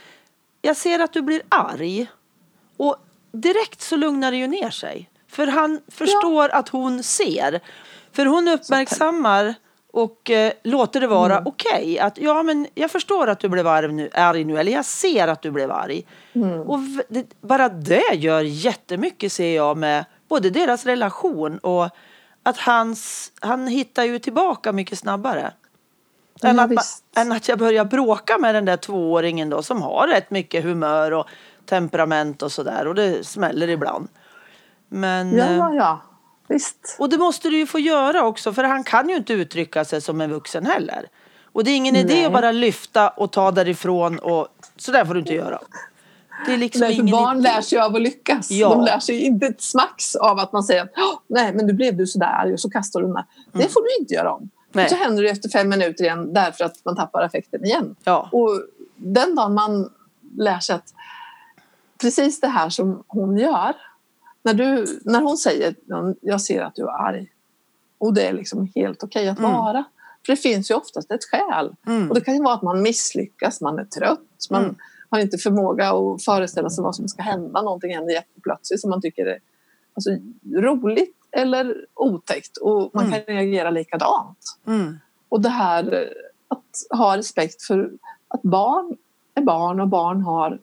jag 0.63 0.77
ser 0.77 0.99
att 0.99 1.13
du 1.13 1.23
blir 1.23 1.43
arg. 1.49 2.07
Och 2.77 2.97
direkt 3.33 3.81
så 3.81 3.97
lugnar 3.97 4.31
det 4.31 4.37
ju 4.37 4.47
ner 4.47 4.71
sig. 4.71 5.11
För 5.29 5.47
han 5.47 5.81
förstår 5.89 6.49
att 6.49 6.69
hon 6.69 7.03
ser. 7.03 7.61
För 8.13 8.27
hon 8.27 8.49
uppmärksammar 8.49 9.55
och 9.95 10.31
eh, 10.31 10.53
låter 10.65 11.01
det 11.01 11.07
vara 11.07 11.43
okej. 11.45 11.99
Att 11.99 12.19
ja, 12.19 12.43
men 12.43 12.67
jag 12.75 12.91
förstår 12.91 13.27
att 13.27 13.39
du 13.41 13.49
blev 13.49 13.67
arg 13.67 13.93
nu, 13.93 14.11
arg 14.13 14.45
nu. 14.45 14.59
Eller 14.59 14.73
jag 14.73 14.85
ser 14.85 15.29
att 15.29 15.43
du 15.43 15.51
blev 15.51 15.71
arg. 15.73 16.07
Och 16.67 16.79
v- 16.83 17.03
det, 17.09 17.27
bara 17.41 17.69
det 17.69 18.15
gör 18.15 18.41
jättemycket 18.41 19.33
ser 19.33 19.57
jag 19.57 19.77
med 19.77 20.05
både 20.29 20.51
deras 20.51 20.87
relation 20.87 21.59
och 21.59 21.89
att 22.43 22.59
hans, 22.59 23.33
han 23.41 23.67
hittar 23.67 24.05
ju 24.05 24.19
tillbaka 24.19 24.73
mycket 24.73 24.99
snabbare. 24.99 25.53
Än, 26.43 26.57
Ja, 26.57 26.63
att, 26.63 26.71
ma- 26.71 26.75
visst. 26.77 27.05
än 27.17 27.33
att 27.33 27.49
jag 27.49 27.59
börjar 27.59 27.85
bråka 27.85 28.39
med 28.39 28.55
den 28.55 28.65
där 28.65 28.77
tvååringen 28.77 29.51
då 29.51 29.63
som 29.63 29.83
har 29.83 30.07
rätt 30.09 30.31
mycket 30.31 30.65
humör 30.65 31.11
och 31.13 31.27
temperament 31.67 32.43
och 32.43 32.53
sådär 32.53 32.87
och 32.87 32.95
det 32.95 33.27
smäller 33.27 33.69
ibland. 33.69 34.09
Men, 34.89 35.37
Ja, 35.37 35.45
eh, 35.45 35.57
ja, 35.57 35.75
ja. 35.75 36.01
Visst. 36.53 36.97
och 36.99 37.09
det 37.09 37.19
måste 37.19 37.49
du 37.49 37.57
ju 37.59 37.67
få 37.67 37.79
göra 37.79 38.23
också 38.27 38.53
för 38.53 38.65
han 38.65 38.85
kan 38.85 39.09
ju 39.09 39.17
inte 39.17 39.33
uttrycka 39.33 39.85
sig 39.85 40.01
som 40.01 40.21
en 40.21 40.31
vuxen 40.31 40.67
heller. 40.67 41.07
Och 41.53 41.65
det 41.65 41.71
är 41.71 41.77
ingen 41.77 41.97
idé 41.97 42.15
Nej. 42.15 42.25
att 42.25 42.33
bara 42.33 42.53
lyfta 42.53 43.09
och 43.09 43.33
ta 43.33 43.51
därifrån 43.51 44.19
och 44.19 44.49
så 44.77 44.93
där 44.93 45.05
får 45.05 45.15
du 45.15 45.21
inte 45.21 45.35
göra. 45.35 45.59
Det 46.47 46.53
är 46.55 46.59
liksom 46.59 46.81
Nej, 46.81 46.97
för 46.97 47.03
barn 47.03 47.39
idé. 47.39 47.49
lär 47.49 47.61
sig 47.61 47.79
av 47.79 47.95
att 47.97 48.03
lyckas. 48.03 48.51
Ja. 48.51 48.69
De 48.69 48.85
lär 48.85 48.99
sig 48.99 49.21
inte 49.21 49.47
ett 49.47 49.63
smacks 49.63 50.17
av 50.17 50.39
att 50.39 50.53
man 50.53 50.63
säger 50.63 50.83
att 50.83 50.91
"Åh, 50.97 51.19
nej 51.27 51.55
men 51.55 51.67
nu 51.67 51.73
blev 51.73 51.97
du 51.97 52.07
sådär 52.07 52.27
arg 52.27 52.53
och 52.53 52.61
så 52.61 52.71
kastar 52.71 53.01
du 53.01 53.07
den 53.07 53.15
där. 53.15 53.25
Det 53.53 53.69
får 53.69 53.83
du 53.83 54.03
inte 54.03 54.15
göra 54.15 54.33
om. 54.35 54.51
Nej. 54.73 54.85
Och 54.85 54.91
så 54.91 54.97
händer 54.97 55.23
det 55.23 55.29
efter 55.29 55.49
fem 55.49 55.69
minuter 55.69 56.05
igen 56.05 56.33
därför 56.35 56.65
att 56.65 56.85
man 56.85 56.97
tappar 56.97 57.23
affekten 57.23 57.65
igen. 57.65 57.97
Ja. 58.05 58.29
Och 58.33 58.63
den 58.97 59.35
dagen 59.35 59.55
man 59.55 59.91
lär 60.39 60.59
sig 60.61 60.75
att 60.77 60.95
precis 62.01 62.41
det 62.41 62.49
här 62.49 62.69
som 62.71 63.05
hon 63.07 63.39
gör. 63.39 63.73
När, 64.43 64.55
du, 64.55 65.01
när 65.05 65.21
hon 65.23 65.37
säger 65.37 65.75
jag 66.21 66.41
ser 66.41 66.63
att 66.63 66.75
du 66.75 66.83
är 66.83 67.07
arg. 67.09 67.33
Och 67.99 68.15
det 68.15 68.23
är 68.29 68.33
liksom 68.33 68.69
helt 68.75 69.03
okej 69.03 69.29
att 69.29 69.39
Mm. 69.39 69.53
vara. 69.53 69.85
För 70.27 70.33
det 70.33 70.37
finns 70.37 70.71
ju 70.71 70.75
oftast 70.75 71.11
ett 71.11 71.25
skäl. 71.25 71.77
Mm. 71.87 72.09
Och 72.09 72.15
det 72.15 72.21
kan 72.21 72.35
ju 72.35 72.43
vara 72.43 72.55
att 72.55 72.63
man 72.63 72.83
misslyckas, 72.83 73.61
man 73.61 73.79
är 73.79 73.85
trött, 73.85 74.47
man 74.51 74.63
Mm. 74.65 74.77
har 75.11 75.19
inte 75.19 75.39
förmåga 75.39 75.91
att 75.91 76.25
föreställa 76.25 76.71
sig 76.71 76.85
vad 76.85 76.97
som 76.97 77.09
ska 77.09 77.23
hända. 77.23 77.63
Någonting 77.63 77.95
händer 77.95 78.13
jätteplötsligt 78.13 78.81
som 78.81 78.91
man 78.91 79.03
tycker 79.03 79.27
är 79.27 79.39
alltså, 79.95 80.11
roligt 80.57 81.17
eller 81.31 81.87
otäckt. 81.95 82.57
Och 82.57 82.91
man 82.95 83.07
Mm. 83.07 83.13
kan 83.25 83.35
reagera 83.35 83.71
likadant. 83.71 84.39
Mm. 84.67 84.99
Och 85.29 85.41
det 85.41 85.49
här 85.49 85.95
eh, 85.95 86.09
att 86.49 86.99
ha 86.99 87.17
respekt 87.17 87.63
för 87.63 87.91
att 88.29 88.43
barn 88.43 88.97
är 89.35 89.43
barn 89.43 89.81
och 89.81 89.89
barn 89.89 90.21
har 90.23 90.59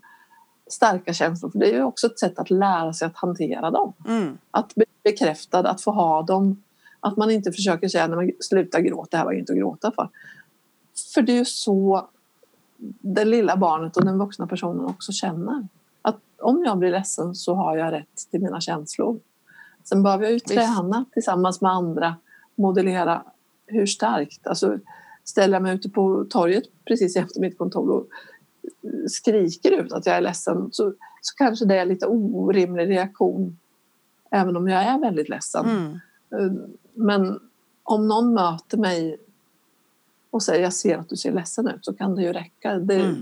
starka 0.69 1.13
känslor. 1.13 1.51
För 1.51 1.59
det 1.59 1.69
är 1.69 1.73
ju 1.73 1.83
också 1.83 2.07
ett 2.07 2.19
sätt 2.19 2.39
att 2.39 2.49
lära 2.49 2.93
sig 2.93 3.05
att 3.05 3.17
hantera 3.17 3.71
dem. 3.71 3.93
Mm. 4.07 4.37
Att 4.51 4.75
bli 4.75 4.85
bekräftad, 5.03 5.59
att 5.69 5.81
få 5.81 5.91
ha 5.91 6.21
dem. 6.21 6.63
Att 6.99 7.17
man 7.17 7.31
inte 7.31 7.51
försöker 7.51 7.87
säga 7.87 8.07
men 8.07 8.31
sluta 8.39 8.81
gråta, 8.81 9.07
det 9.11 9.17
här 9.17 9.25
var 9.25 9.33
inte 9.33 9.53
att 9.53 9.59
gråta 9.59 9.91
för. 9.91 10.09
För 11.13 11.21
det 11.21 11.31
är 11.31 11.37
ju 11.37 11.45
så 11.45 12.09
det 13.01 13.25
lilla 13.25 13.57
barnet 13.57 13.97
och 13.97 14.05
den 14.05 14.17
vuxna 14.17 14.47
personen 14.47 14.85
också 14.85 15.11
känner. 15.11 15.67
Att 16.01 16.19
om 16.41 16.63
jag 16.63 16.77
blir 16.77 16.91
ledsen 16.91 17.35
så 17.35 17.55
har 17.55 17.77
jag 17.77 17.91
rätt 17.91 18.29
till 18.31 18.41
mina 18.41 18.61
känslor. 18.61 19.19
Sen 19.83 20.03
behöver 20.03 20.23
jag 20.23 20.33
ju 20.33 20.39
träna 20.39 21.05
tillsammans 21.13 21.61
med 21.61 21.71
andra, 21.71 22.15
modellera 22.55 23.23
hur 23.65 23.85
starkt. 23.85 24.47
Alltså 24.47 24.79
ställer 25.23 25.55
jag 25.55 25.63
mig 25.63 25.75
ute 25.75 25.89
på 25.89 26.25
torget 26.29 26.63
precis 26.85 27.15
efter 27.15 27.41
mitt 27.41 27.57
kontor 27.57 27.89
och 27.89 28.07
skriker 29.09 29.71
ut 29.71 29.91
att 29.93 30.05
jag 30.05 30.15
är 30.17 30.21
ledsen 30.21 30.69
så, 30.71 30.93
så 31.21 31.35
kanske 31.37 31.65
det 31.65 31.79
är 31.79 31.85
lite 31.85 32.05
orimlig 32.07 32.89
reaktion 32.89 33.57
även 34.31 34.57
om 34.57 34.67
jag 34.67 34.83
är 34.83 34.99
väldigt 34.99 35.29
ledsen. 35.29 35.65
Mm. 35.65 35.99
Eh, 36.45 36.61
Men 36.93 37.39
om 37.83 38.07
någon 38.07 38.33
möter 38.33 38.77
mig 38.77 39.17
och 40.31 40.43
säger 40.43 40.63
jag 40.63 40.73
ser 40.73 40.97
att 40.97 41.09
du 41.09 41.15
ser 41.15 41.31
ledsen 41.31 41.67
ut 41.67 41.85
så 41.85 41.93
kan 41.93 42.15
det 42.15 42.21
ju 42.21 42.33
räcka. 42.33 42.73
Det, 42.75 42.95
Mm. 42.95 43.15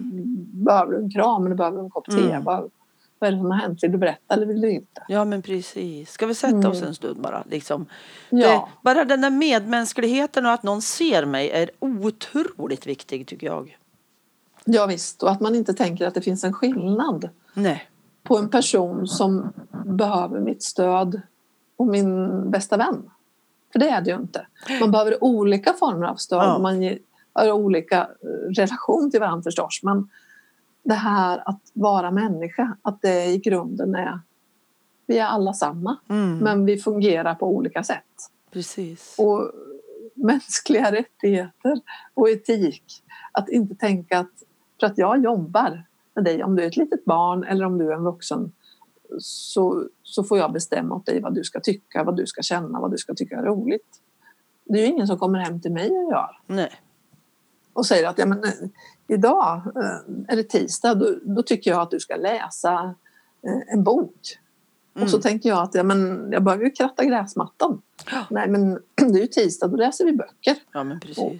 Behöver 0.65 0.91
du 0.91 0.97
en 0.97 1.11
kram 1.11 1.45
eller 1.45 1.55
behöver 1.55 1.77
du 1.77 1.83
en 1.83 1.89
kopp 1.89 2.05
te? 2.05 2.19
Mm. 2.29 2.43
Vad, 2.43 2.71
vad 3.19 3.27
är 3.27 3.31
det 3.31 3.37
som 3.37 3.51
har 3.51 3.57
hänt? 3.57 3.83
Vill 3.83 3.91
du 3.91 3.97
berätta 3.97 4.33
eller 4.33 4.45
vill 4.45 4.61
du 4.61 4.71
inte? 4.71 5.03
Ja 5.07 5.25
men 5.25 5.41
precis. 5.41 6.11
Ska 6.11 6.25
vi 6.25 6.35
sätta 6.35 6.55
Mm. 6.57 6.71
oss 6.71 6.81
en 6.81 6.95
stund 6.95 7.21
bara? 7.21 7.43
Liksom. 7.49 7.85
Ja, 8.29 8.47
Det, 8.47 8.81
bara 8.83 9.05
den 9.05 9.21
där 9.21 9.29
medmänskligheten 9.29 10.45
och 10.45 10.51
att 10.51 10.63
någon 10.63 10.81
ser 10.81 11.25
mig 11.25 11.49
är 11.49 11.69
otroligt 11.79 12.87
viktig 12.87 13.27
tycker 13.27 13.47
jag. 13.47 13.77
Ja 14.67 14.85
visst. 14.85 15.23
Och 15.23 15.31
att 15.31 15.39
man 15.41 15.55
inte 15.55 15.73
tänker 15.73 16.07
att 16.07 16.13
det 16.13 16.21
finns 16.21 16.43
en 16.43 16.53
skillnad 16.53 17.29
Nej. 17.53 17.89
på 18.23 18.37
en 18.37 18.49
person 18.49 19.07
som 19.07 19.53
behöver 19.85 20.39
mitt 20.39 20.63
stöd 20.63 21.21
och 21.77 21.87
min 21.87 22.51
bästa 22.51 22.77
vän. 22.77 23.09
För 23.71 23.79
det 23.79 23.89
är 23.89 24.01
det 24.01 24.09
ju 24.09 24.15
inte. 24.15 24.47
Man 24.79 24.91
behöver 24.91 25.23
olika 25.23 25.73
former 25.73 26.07
av 26.07 26.15
stöd. 26.15 26.43
Ja. 26.43 26.59
Man 26.59 26.81
ger- 26.81 26.99
har 27.33 27.51
olika 27.51 28.01
eh, 28.01 28.49
relation 28.57 29.11
till 29.11 29.19
varandra 29.19 29.43
förstås. 29.43 29.79
Men 29.83 30.09
det 30.83 30.93
här 30.93 31.49
att 31.49 31.61
vara 31.73 32.11
människa, 32.11 32.77
att 32.81 33.01
det 33.01 33.25
i 33.25 33.37
grunden 33.37 33.95
är 33.95 34.19
vi 35.05 35.17
är 35.17 35.25
alla 35.25 35.53
samma, 35.53 35.97
Mm. 36.09 36.37
men 36.37 36.65
vi 36.65 36.77
fungerar 36.77 37.35
på 37.35 37.47
olika 37.47 37.83
sätt. 37.83 38.03
Precis. 38.51 39.15
Och 39.19 39.51
mänskliga 40.13 40.91
rättigheter 40.91 41.79
och 42.13 42.29
etik. 42.29 42.83
Att 43.31 43.49
inte 43.49 43.75
tänka 43.75 44.19
att 44.19 44.31
för 44.79 44.87
att 44.87 44.97
jag 44.97 45.23
jobbar 45.23 45.83
med 46.15 46.23
dig, 46.23 46.43
om 46.43 46.55
du 46.55 46.63
är 46.63 46.67
ett 46.67 46.77
litet 46.77 47.05
barn 47.05 47.43
eller 47.43 47.65
om 47.65 47.77
du 47.77 47.87
är 47.91 47.95
en 47.95 48.03
vuxen 48.03 48.51
så, 49.19 49.83
så 50.03 50.23
får 50.23 50.37
jag 50.37 50.53
bestämma 50.53 50.95
åt 50.95 51.05
dig 51.05 51.21
vad 51.21 51.35
du 51.35 51.43
ska 51.43 51.59
tycka, 51.59 52.03
vad 52.03 52.17
du 52.17 52.25
ska 52.25 52.41
känna, 52.41 52.79
vad 52.79 52.91
du 52.91 52.97
ska 52.97 53.13
tycka 53.13 53.37
är 53.37 53.43
roligt. 53.43 54.01
Det 54.65 54.73
är 54.79 54.81
ju 54.81 54.87
ingen 54.87 55.07
som 55.07 55.17
kommer 55.19 55.39
hem 55.39 55.61
till 55.61 55.71
mig 55.71 55.89
och 55.89 56.11
gör 56.11 56.39
Nej. 56.47 56.71
och 57.73 57.85
säger 57.85 58.07
att 58.09 58.17
ja, 58.19 58.25
men, 58.25 58.43
eh, 58.43 58.49
idag 59.07 59.61
eh, 59.75 60.31
är 60.33 60.35
det 60.35 60.43
tisdag, 60.43 60.95
då, 60.95 61.15
då 61.23 61.43
tycker 61.43 61.71
jag 61.71 61.81
att 61.81 61.91
du 61.91 61.99
ska 61.99 62.15
läsa 62.15 62.95
eh, 63.47 63.73
en 63.73 63.83
bok. 63.83 64.37
Och 64.93 65.09
så 65.09 65.15
Mm. 65.15 65.21
tänker 65.21 65.49
jag 65.49 65.63
att 65.63 65.75
ja, 65.75 65.83
men 65.83 66.29
jag 66.31 66.43
behöver 66.43 66.65
ju 66.65 66.71
kratta 66.71 67.05
gräsmattan. 67.05 67.81
Ja. 68.11 68.25
Nej 68.29 68.47
men 68.49 68.73
det 68.95 69.03
är 69.19 69.21
ju 69.21 69.27
tisdag, 69.27 69.67
då 69.67 69.75
läser 69.77 70.05
vi 70.05 70.13
böcker. 70.13 70.55
Ja 70.71 70.83
men 70.83 70.99
precis. 70.99 71.17
Och 71.19 71.33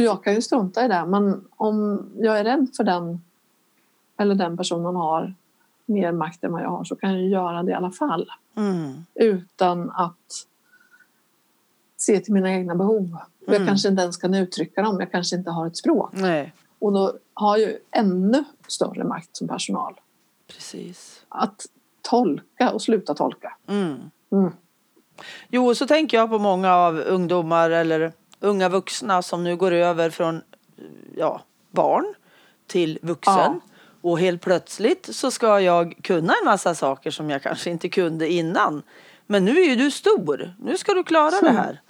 jag 0.00 0.24
kan 0.24 0.34
ju 0.34 0.42
strunta 0.42 0.84
i 0.84 0.88
det 0.88 1.04
men 1.06 1.44
om 1.56 2.06
jag 2.16 2.38
är 2.38 2.44
rädd 2.44 2.68
för 2.76 2.84
den 2.84 3.20
eller 4.16 4.34
den 4.34 4.56
personen 4.56 4.96
har 4.96 5.34
mer 5.86 6.12
makt 6.12 6.44
än 6.44 6.52
vad 6.52 6.62
jag 6.62 6.68
har 6.70 6.84
så 6.84 6.96
kan 6.96 7.12
jag 7.12 7.28
göra 7.28 7.62
det 7.62 7.70
i 7.70 7.74
alla 7.74 7.90
fall. 7.90 8.30
Mm. 8.56 8.92
Utan 9.14 9.90
att 9.90 10.46
se 11.96 12.20
till 12.20 12.34
mina 12.34 12.52
egna 12.52 12.74
behov. 12.74 13.16
Och 13.46 13.52
jag 13.52 13.56
Mm. 13.56 13.66
kanske 13.68 13.88
inte 13.88 14.02
ens 14.02 14.16
kan 14.16 14.34
uttrycka 14.34 14.82
dem, 14.82 15.00
jag 15.00 15.12
kanske 15.12 15.36
inte 15.36 15.50
har 15.50 15.66
ett 15.66 15.76
språk. 15.76 16.10
Nej. 16.12 16.52
Och 16.78 16.92
då 16.92 17.12
har 17.34 17.56
jag 17.56 17.70
ju 17.70 17.78
ännu 17.90 18.44
större 18.66 19.04
makt 19.04 19.36
som 19.36 19.48
personal. 19.48 20.00
Precis. 20.46 21.24
Att 21.28 21.66
tolka 22.02 22.70
och 22.72 22.82
sluta 22.82 23.14
tolka. 23.14 23.56
Mm. 23.66 24.00
Mm. 24.32 24.52
Jo, 25.48 25.74
så 25.74 25.86
tänker 25.86 26.16
jag 26.16 26.30
på 26.30 26.38
många 26.38 26.74
av 26.74 26.98
ungdomar 26.98 27.70
eller 27.70 28.12
unga 28.42 28.68
vuxna 28.68 29.22
som 29.22 29.44
nu 29.44 29.56
går 29.56 29.72
över 29.72 30.10
från 30.10 30.42
ja, 31.16 31.42
barn 31.70 32.14
till 32.66 32.98
vuxen. 33.02 33.34
Ja. 33.34 33.60
Och 34.00 34.20
helt 34.20 34.42
plötsligt 34.42 35.08
så 35.12 35.30
ska 35.30 35.60
jag 35.60 35.94
kunna 36.02 36.32
en 36.40 36.44
massa 36.44 36.74
saker 36.74 37.10
som 37.10 37.30
jag 37.30 37.42
kanske 37.42 37.70
inte 37.70 37.88
kunde 37.88 38.32
innan. 38.32 38.82
Men 39.26 39.44
nu 39.44 39.60
är 39.60 39.68
ju 39.68 39.76
du 39.76 39.90
stor. 39.90 40.54
Nu 40.58 40.78
ska 40.78 40.94
du 40.94 41.04
klara 41.04 41.40
det 41.40 41.50
här. 41.50 41.80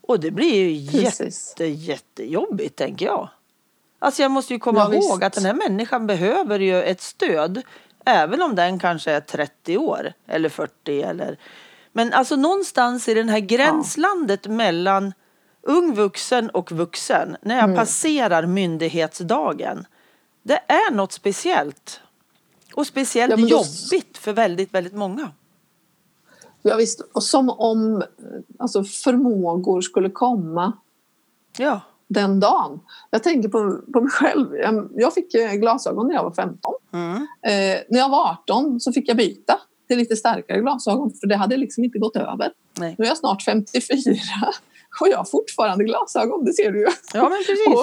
Och 0.00 0.20
det 0.20 0.30
blir 0.30 0.68
ju 0.68 0.90
Precis. 0.90 1.48
jätte, 1.48 1.64
jättejobbigt 1.64 2.76
tänker 2.76 3.06
jag. 3.06 3.28
Alltså 3.98 4.22
jag 4.22 4.30
måste 4.30 4.52
ju 4.52 4.58
komma 4.58 4.80
Ja, 4.80 4.94
ihåg 4.94 5.12
visst. 5.20 5.22
att 5.22 5.32
den 5.32 5.44
här 5.44 5.68
människan 5.68 6.06
behöver 6.06 6.58
ju 6.58 6.82
ett 6.82 7.00
stöd. 7.00 7.62
Även 8.04 8.42
om 8.42 8.54
den 8.54 8.78
kanske 8.78 9.10
är 9.12 9.20
30 9.20 9.78
år 9.78 10.12
eller 10.26 10.48
40 10.48 11.02
eller 11.02 11.38
men 11.92 12.12
alltså 12.12 12.36
någonstans 12.36 13.08
i 13.08 13.14
den 13.14 13.28
här 13.28 13.40
gränslandet 13.40 14.46
mellan 14.46 15.12
ung 15.62 15.94
vuxen 15.94 16.50
och 16.50 16.72
vuxen 16.72 17.36
när 17.42 17.58
Mm. 17.58 17.70
jag 17.70 17.78
passerar 17.78 18.46
myndighetsdagen. 18.46 19.86
Det 20.42 20.60
är 20.66 20.92
något 20.94 21.12
speciellt. 21.12 22.00
Och 22.74 22.86
speciellt 22.86 23.30
Ja, 23.30 23.36
då- 23.36 23.48
jobbigt 23.48 24.18
för 24.18 24.32
väldigt, 24.32 24.74
väldigt 24.74 24.94
många. 24.94 25.30
Ja, 26.62 26.76
visst. 26.76 27.00
Och 27.14 27.22
som 27.22 27.50
om 27.50 28.02
alltså, 28.58 28.84
förmågor 28.84 29.80
skulle 29.80 30.10
komma 30.10 30.72
Ja. 31.58 31.80
den 32.08 32.40
dagen. 32.40 32.80
Jag 33.10 33.22
tänker 33.22 33.48
på, 33.48 33.80
på 33.92 34.00
mig 34.00 34.10
själv. 34.10 34.56
Jag, 34.56 34.90
jag 34.94 35.14
fick 35.14 35.34
eh, 35.34 35.52
glasögon 35.52 36.06
när 36.08 36.14
jag 36.14 36.22
var 36.24 36.32
15. 36.34 36.72
Mm. 36.92 37.16
Eh, 37.16 37.80
när 37.88 37.98
jag 37.98 38.08
var 38.08 38.30
18 38.30 38.80
så 38.80 38.92
fick 38.92 39.08
jag 39.08 39.16
byta 39.16 39.60
till 39.88 39.98
lite 39.98 40.16
starkare 40.16 40.60
glasögon 40.60 41.10
för 41.20 41.26
det 41.26 41.36
hade 41.36 41.56
liksom 41.56 41.84
inte 41.84 41.98
gått 41.98 42.16
över. 42.16 42.52
Nej. 42.78 42.94
Nu 42.98 43.04
är 43.04 43.08
jag 43.08 43.16
snart 43.18 43.42
54 43.42 44.14
och 45.00 45.08
jag 45.08 45.16
har 45.16 45.24
fortfarande 45.24 45.84
glasögon, 45.84 46.44
det 46.44 46.52
ser 46.52 46.72
du 46.72 46.78
ju. 46.80 46.86
Ja, 47.14 47.22
men 47.28 47.38
precis. 47.38 47.66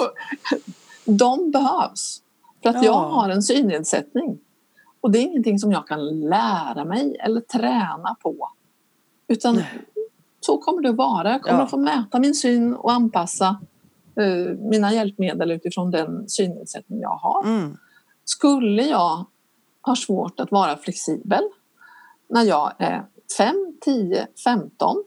Och 1.06 1.14
de 1.14 1.50
behövs. 1.50 2.22
För 2.62 2.70
att 2.70 2.76
Ja. 2.76 2.84
jag 2.84 2.92
har 3.10 3.28
en 3.28 3.42
synnedsättning. 3.42 4.38
Och 5.00 5.10
det 5.10 5.18
är 5.18 5.22
ingenting 5.22 5.58
som 5.58 5.72
jag 5.72 5.86
kan 5.86 6.20
lära 6.20 6.84
mig 6.84 7.16
eller 7.20 7.40
träna 7.40 8.16
på. 8.22 8.48
Utan 9.28 9.54
Nej. 9.54 9.64
så 10.40 10.58
kommer 10.58 10.82
det 10.82 10.88
att 10.90 10.96
vara. 10.96 11.30
Jag 11.30 11.42
kommer 11.42 11.58
Ja. 11.58 11.64
att 11.64 11.70
få 11.70 11.78
mäta 11.78 12.18
min 12.18 12.34
syn 12.34 12.74
och 12.74 12.92
anpassa 12.92 13.60
eh, 14.16 14.54
mina 14.70 14.92
hjälpmedel 14.92 15.50
utifrån 15.50 15.90
den 15.90 16.28
synnedsättning 16.28 17.00
jag 17.00 17.16
har. 17.16 17.44
Mm. 17.44 17.76
Skulle 18.24 18.82
jag 18.82 19.26
ha 19.82 19.96
svårt 19.96 20.40
att 20.40 20.50
vara 20.50 20.76
flexibel 20.76 21.42
när 22.28 22.42
jag 22.42 22.72
är 22.78 23.04
5, 23.38 23.76
10, 23.80 24.26
15 24.44 25.04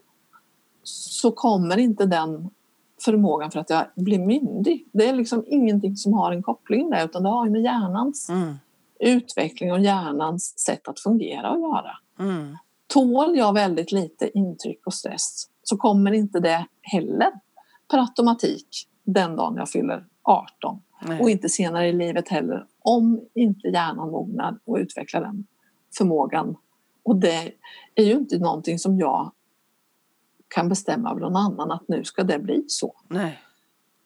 så 0.84 1.30
kommer 1.30 1.76
inte 1.76 2.06
den 2.06 2.50
förmågan 3.04 3.50
för 3.50 3.60
att 3.60 3.70
jag 3.70 3.84
blir 3.94 4.18
myndig. 4.18 4.88
Det 4.92 5.08
är 5.08 5.14
liksom 5.14 5.44
ingenting 5.46 5.96
som 5.96 6.12
har 6.12 6.32
en 6.32 6.42
koppling 6.42 6.90
där 6.90 7.04
utan 7.04 7.22
det 7.22 7.28
har 7.28 7.44
ju 7.46 7.50
med 7.50 7.62
hjärnans 7.62 8.28
Mm. 8.28 8.54
utveckling 9.00 9.72
och 9.72 9.80
hjärnans 9.80 10.58
sätt 10.58 10.88
att 10.88 11.00
fungera 11.00 11.48
att 11.48 11.60
göra. 11.60 11.90
Mm. 12.18 12.56
Tål 12.86 13.36
jag 13.36 13.52
väldigt 13.52 13.92
lite 13.92 14.38
intryck 14.38 14.86
och 14.86 14.94
stress 14.94 15.48
så 15.62 15.76
kommer 15.76 16.12
inte 16.12 16.40
det 16.40 16.66
heller 16.82 17.30
per 17.90 17.98
automatik 17.98 18.88
den 19.04 19.36
dagen 19.36 19.56
jag 19.56 19.68
fyller 19.68 20.04
18 20.22 20.82
Nej. 21.02 21.20
och 21.20 21.30
inte 21.30 21.48
senare 21.48 21.88
i 21.88 21.92
livet 21.92 22.28
heller 22.28 22.66
om 22.78 23.20
inte 23.34 23.68
hjärnan 23.68 24.10
mognar 24.10 24.58
och 24.64 24.76
utvecklar 24.76 25.20
den 25.20 25.46
förmågan. 25.98 26.56
Och 27.02 27.16
det 27.16 27.52
är 27.94 28.04
ju 28.04 28.12
inte 28.12 28.38
någonting 28.38 28.78
som 28.78 28.98
jag 28.98 29.32
kan 30.54 30.68
bestämma 30.68 31.10
av 31.10 31.20
någon 31.20 31.36
annan 31.36 31.70
att 31.70 31.88
nu 31.88 32.04
ska 32.04 32.24
det 32.24 32.38
bli 32.38 32.64
så. 32.68 32.94
Nej. 33.08 33.40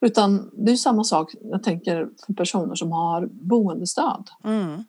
Utan 0.00 0.50
det 0.52 0.72
är 0.72 0.76
samma 0.76 1.04
sak, 1.04 1.34
jag 1.40 1.62
tänker 1.62 2.08
för 2.26 2.32
personer 2.32 2.74
som 2.74 2.92
har 2.92 3.26
boendestöd. 3.26 4.28
Mm. 4.44 4.84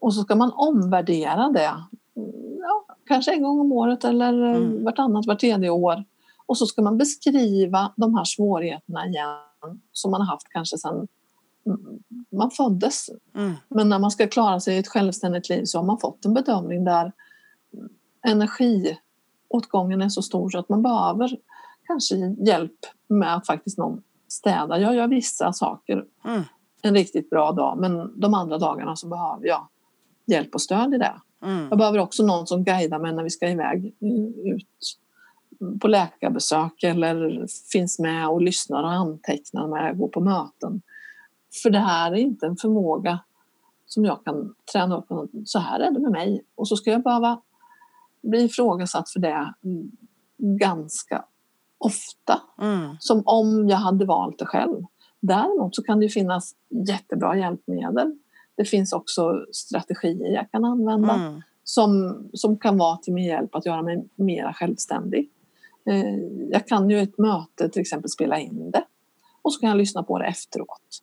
Och 0.00 0.14
så 0.14 0.22
ska 0.22 0.34
man 0.36 0.52
omvärdera 0.52 1.48
det, 1.48 1.74
ja, 2.58 2.84
kanske 3.06 3.34
en 3.34 3.42
gång 3.42 3.60
om 3.60 3.72
året 3.72 4.04
eller 4.04 4.54
Mm. 4.54 4.84
vartannat, 4.84 5.26
vart 5.26 5.40
tredje 5.40 5.70
år. 5.70 6.04
Och 6.46 6.58
så 6.58 6.66
ska 6.66 6.82
man 6.82 6.98
beskriva 6.98 7.92
de 7.96 8.14
här 8.14 8.24
svårigheterna 8.24 9.06
igen 9.06 9.80
som 9.92 10.10
man 10.10 10.20
har 10.20 10.28
haft 10.28 10.48
kanske 10.48 10.78
sedan 10.78 11.08
man 12.30 12.50
föddes. 12.50 13.10
Mm. 13.34 13.52
Men 13.68 13.88
när 13.88 13.98
man 13.98 14.10
ska 14.10 14.26
klara 14.26 14.60
sig 14.60 14.76
i 14.76 14.78
ett 14.78 14.88
självständigt 14.88 15.48
liv 15.48 15.64
så 15.64 15.78
har 15.78 15.84
man 15.84 15.98
fått 15.98 16.24
en 16.24 16.34
bedömning 16.34 16.84
där 16.84 17.12
energiåtgången 19.50 20.02
är 20.02 20.08
så 20.08 20.22
stor 20.22 20.50
så 20.50 20.58
att 20.58 20.68
man 20.68 20.82
behöver 20.82 21.38
kanske 21.86 22.16
hjälp 22.46 22.78
med 23.08 23.36
att 23.36 23.46
faktiskt 23.46 23.78
någon 23.78 24.02
städar. 24.28 24.78
Jag 24.78 24.94
gör 24.94 25.08
vissa 25.08 25.52
saker 25.52 26.04
Mm. 26.24 26.42
en 26.82 26.94
riktigt 26.94 27.30
bra 27.30 27.52
dag 27.52 27.78
men 27.78 28.20
de 28.20 28.34
andra 28.34 28.58
dagarna 28.58 28.96
så 28.96 29.08
behöver 29.08 29.46
jag 29.46 29.68
hjälp 30.26 30.54
och 30.54 30.60
stöd 30.60 30.94
i 30.94 30.98
det. 30.98 31.14
Mm. 31.42 31.66
Jag 31.68 31.78
behöver 31.78 31.98
också 31.98 32.22
någon 32.22 32.46
som 32.46 32.64
guidar 32.64 32.98
mig 32.98 33.14
när 33.14 33.22
vi 33.22 33.30
ska 33.30 33.48
iväg 33.48 33.94
eh, 34.00 34.54
ut 34.54 34.98
på 35.80 35.88
läkarbesök 35.88 36.82
eller 36.82 37.46
finns 37.72 37.98
med 37.98 38.28
och 38.28 38.42
lyssnar 38.42 38.82
och 38.82 38.92
antecknar 38.92 39.66
när 39.66 39.86
jag 39.86 39.98
går 39.98 40.08
på 40.08 40.20
möten. 40.20 40.82
För 41.62 41.70
det 41.70 41.78
här 41.78 42.12
är 42.12 42.16
inte 42.16 42.46
en 42.46 42.56
förmåga 42.56 43.18
som 43.86 44.04
jag 44.04 44.24
kan 44.24 44.54
träna 44.72 44.96
upp. 44.96 45.06
Så 45.44 45.58
här 45.58 45.80
är 45.80 45.90
det 45.90 46.00
med 46.00 46.12
mig. 46.12 46.44
Och 46.54 46.68
så 46.68 46.76
ska 46.76 46.90
jag 46.90 47.02
behöva 47.02 47.40
bli 48.22 48.44
ifrågasatt 48.44 49.10
för 49.10 49.20
det 49.20 49.54
ganska 50.38 51.24
ofta. 51.78 52.42
Mm. 52.60 52.96
Som 53.00 53.22
om 53.26 53.68
jag 53.68 53.76
hade 53.76 54.04
valt 54.04 54.38
det 54.38 54.46
själv. 54.46 54.84
Däremot 55.20 55.76
så 55.76 55.82
kan 55.82 56.00
det 56.00 56.08
finnas 56.08 56.54
jättebra 56.88 57.36
hjälpmedel. 57.36 58.18
Det 58.54 58.64
finns 58.64 58.92
också 58.92 59.44
strategier 59.52 60.34
jag 60.34 60.50
kan 60.50 60.64
använda 60.64 61.14
Mm. 61.14 61.42
som, 61.64 62.22
som 62.32 62.58
kan 62.58 62.78
vara 62.78 62.96
till 62.96 63.14
min 63.14 63.24
hjälp 63.24 63.54
att 63.54 63.66
göra 63.66 63.82
mig 63.82 64.08
mer 64.14 64.52
självständig. 64.52 65.30
Eh, 65.86 66.16
jag 66.50 66.66
kan 66.66 66.90
ju 66.90 67.00
ett 67.00 67.18
möte 67.18 67.68
till 67.68 67.80
exempel 67.80 68.10
spela 68.10 68.38
in 68.38 68.70
det 68.70 68.84
och 69.42 69.52
så 69.52 69.60
kan 69.60 69.68
jag 69.68 69.78
lyssna 69.78 70.02
på 70.02 70.18
det 70.18 70.26
efteråt. 70.26 71.02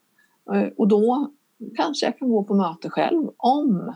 Eh, 0.54 0.67
och 0.78 0.88
då 0.88 1.32
kanske 1.75 2.06
jag 2.06 2.17
kan 2.19 2.30
gå 2.30 2.43
på 2.43 2.54
möte 2.54 2.89
själv 2.89 3.30
om 3.38 3.95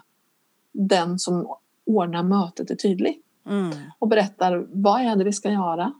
den 0.71 1.19
som 1.19 1.55
ordnar 1.89 2.23
mötet 2.23 2.71
är 2.71 2.75
tydlig 2.75 3.21
Mm. 3.49 3.71
och 3.99 4.08
berättar 4.08 4.67
vad 4.71 5.02
är 5.02 5.15
det 5.15 5.23
vi 5.23 5.34
ska 5.34 5.52
göra? 5.52 5.93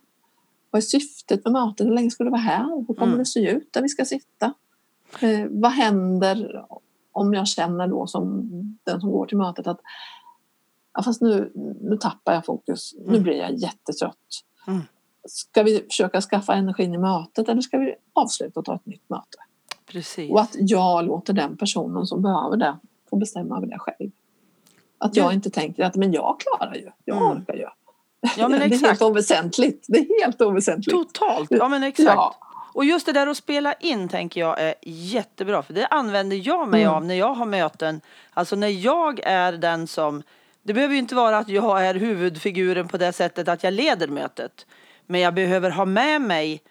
Vad 0.72 0.80
är 0.80 0.84
syftet 0.84 1.44
med 1.46 1.54
mötet? 1.54 1.88
Hur 1.88 1.92
länge 1.94 2.12
ska 2.12 2.24
det 2.24 2.30
vara 2.30 2.42
här? 2.42 2.86
Hur 2.88 2.94
kommer 2.94 3.08
Mm. 3.08 3.18
det 3.18 3.26
se 3.26 3.50
ut 3.52 3.74
där 3.74 3.82
vi 3.82 3.90
ska 3.90 4.06
sitta? 4.06 4.54
Eh, 5.22 5.48
vad 5.50 5.72
händer 5.72 6.66
om 7.12 7.34
jag 7.34 7.48
känner 7.48 7.88
då 7.88 8.08
som 8.08 8.50
den 8.84 9.02
som 9.02 9.12
går 9.12 9.26
till 9.26 9.38
mötet 9.38 9.68
att 9.68 9.80
ja, 10.94 11.04
fast 11.04 11.22
nu, 11.22 11.52
nu 11.82 11.98
tappar 11.98 12.34
jag 12.34 12.46
fokus, 12.46 12.94
nu 12.98 13.08
Mm. 13.10 13.24
blir 13.24 13.34
jag 13.38 13.54
jättetrött. 13.56 14.44
Mm. 14.68 14.82
Ska 15.28 15.64
vi 15.64 15.80
försöka 15.90 16.22
skaffa 16.22 16.54
energin 16.54 16.94
i 16.94 16.98
mötet 16.98 17.50
eller 17.50 17.62
ska 17.62 17.78
vi 17.78 17.96
avsluta 18.14 18.60
och 18.60 18.66
ta 18.66 18.76
ett 18.76 18.86
nytt 18.86 19.10
möte? 19.10 19.38
Precis. 19.92 20.32
Och 20.32 20.42
att 20.42 20.56
jag 20.60 21.06
låter 21.06 21.34
den 21.34 21.58
personen 21.58 22.06
som 22.06 22.22
behöver 22.22 22.58
det 22.58 22.78
få 23.10 23.16
bestämma 23.16 23.58
över 23.58 23.68
det 23.68 23.80
själv. 23.80 24.12
Att 25.00 25.16
jag 25.16 25.26
Ja. 25.26 25.34
inte 25.34 25.50
tänker 25.50 25.84
att 25.84 25.96
men 25.96 26.14
jag 26.14 26.38
klarar 26.40 26.76
ju, 26.76 26.90
jag 27.06 27.18
Mm. 27.18 27.30
orkar 27.30 27.54
ju. 27.54 27.66
Ja 28.38 28.48
men 28.48 28.52
det 28.60 28.66
är 28.66 28.70
helt 28.70 28.74
exakt. 28.84 29.02
oväsentligt. 29.02 29.86
Det 29.88 30.00
är 30.00 30.24
helt 30.24 30.42
oväsentligt. 30.42 30.92
Totalt. 30.98 31.52
Ja 31.52 31.68
men 31.68 31.84
exakt. 31.84 32.08
Ja. 32.16 32.36
Och 32.74 32.86
just 32.86 33.06
det 33.06 33.12
där 33.12 33.28
att 33.28 33.38
spela 33.38 33.74
in 33.74 34.10
tänker 34.10 34.40
jag 34.42 34.60
är 34.62 34.74
jättebra 34.84 35.62
för 35.64 35.74
det 35.74 35.88
använder 35.88 36.48
jag 36.48 36.68
mig 36.68 36.82
Mm. 36.84 36.96
av 36.96 37.06
när 37.06 37.16
jag 37.16 37.34
har 37.34 37.46
möten. 37.46 38.02
Alltså 38.34 38.56
när 38.56 38.68
jag 38.68 39.20
är 39.24 39.52
den 39.52 39.88
som, 39.88 40.24
det 40.64 40.74
behöver 40.74 40.94
ju 40.94 41.00
inte 41.00 41.16
vara 41.16 41.38
att 41.38 41.50
jag 41.50 41.86
är 41.86 41.96
huvudfiguren 41.96 42.88
på 42.88 42.98
det 42.98 43.14
sättet 43.14 43.48
att 43.48 43.64
jag 43.64 43.74
leder 43.74 44.08
mötet. 44.08 44.66
Men 45.06 45.22
jag 45.22 45.34
behöver 45.34 45.70
ha 45.70 45.86
med 45.86 46.22
mig 46.22 46.62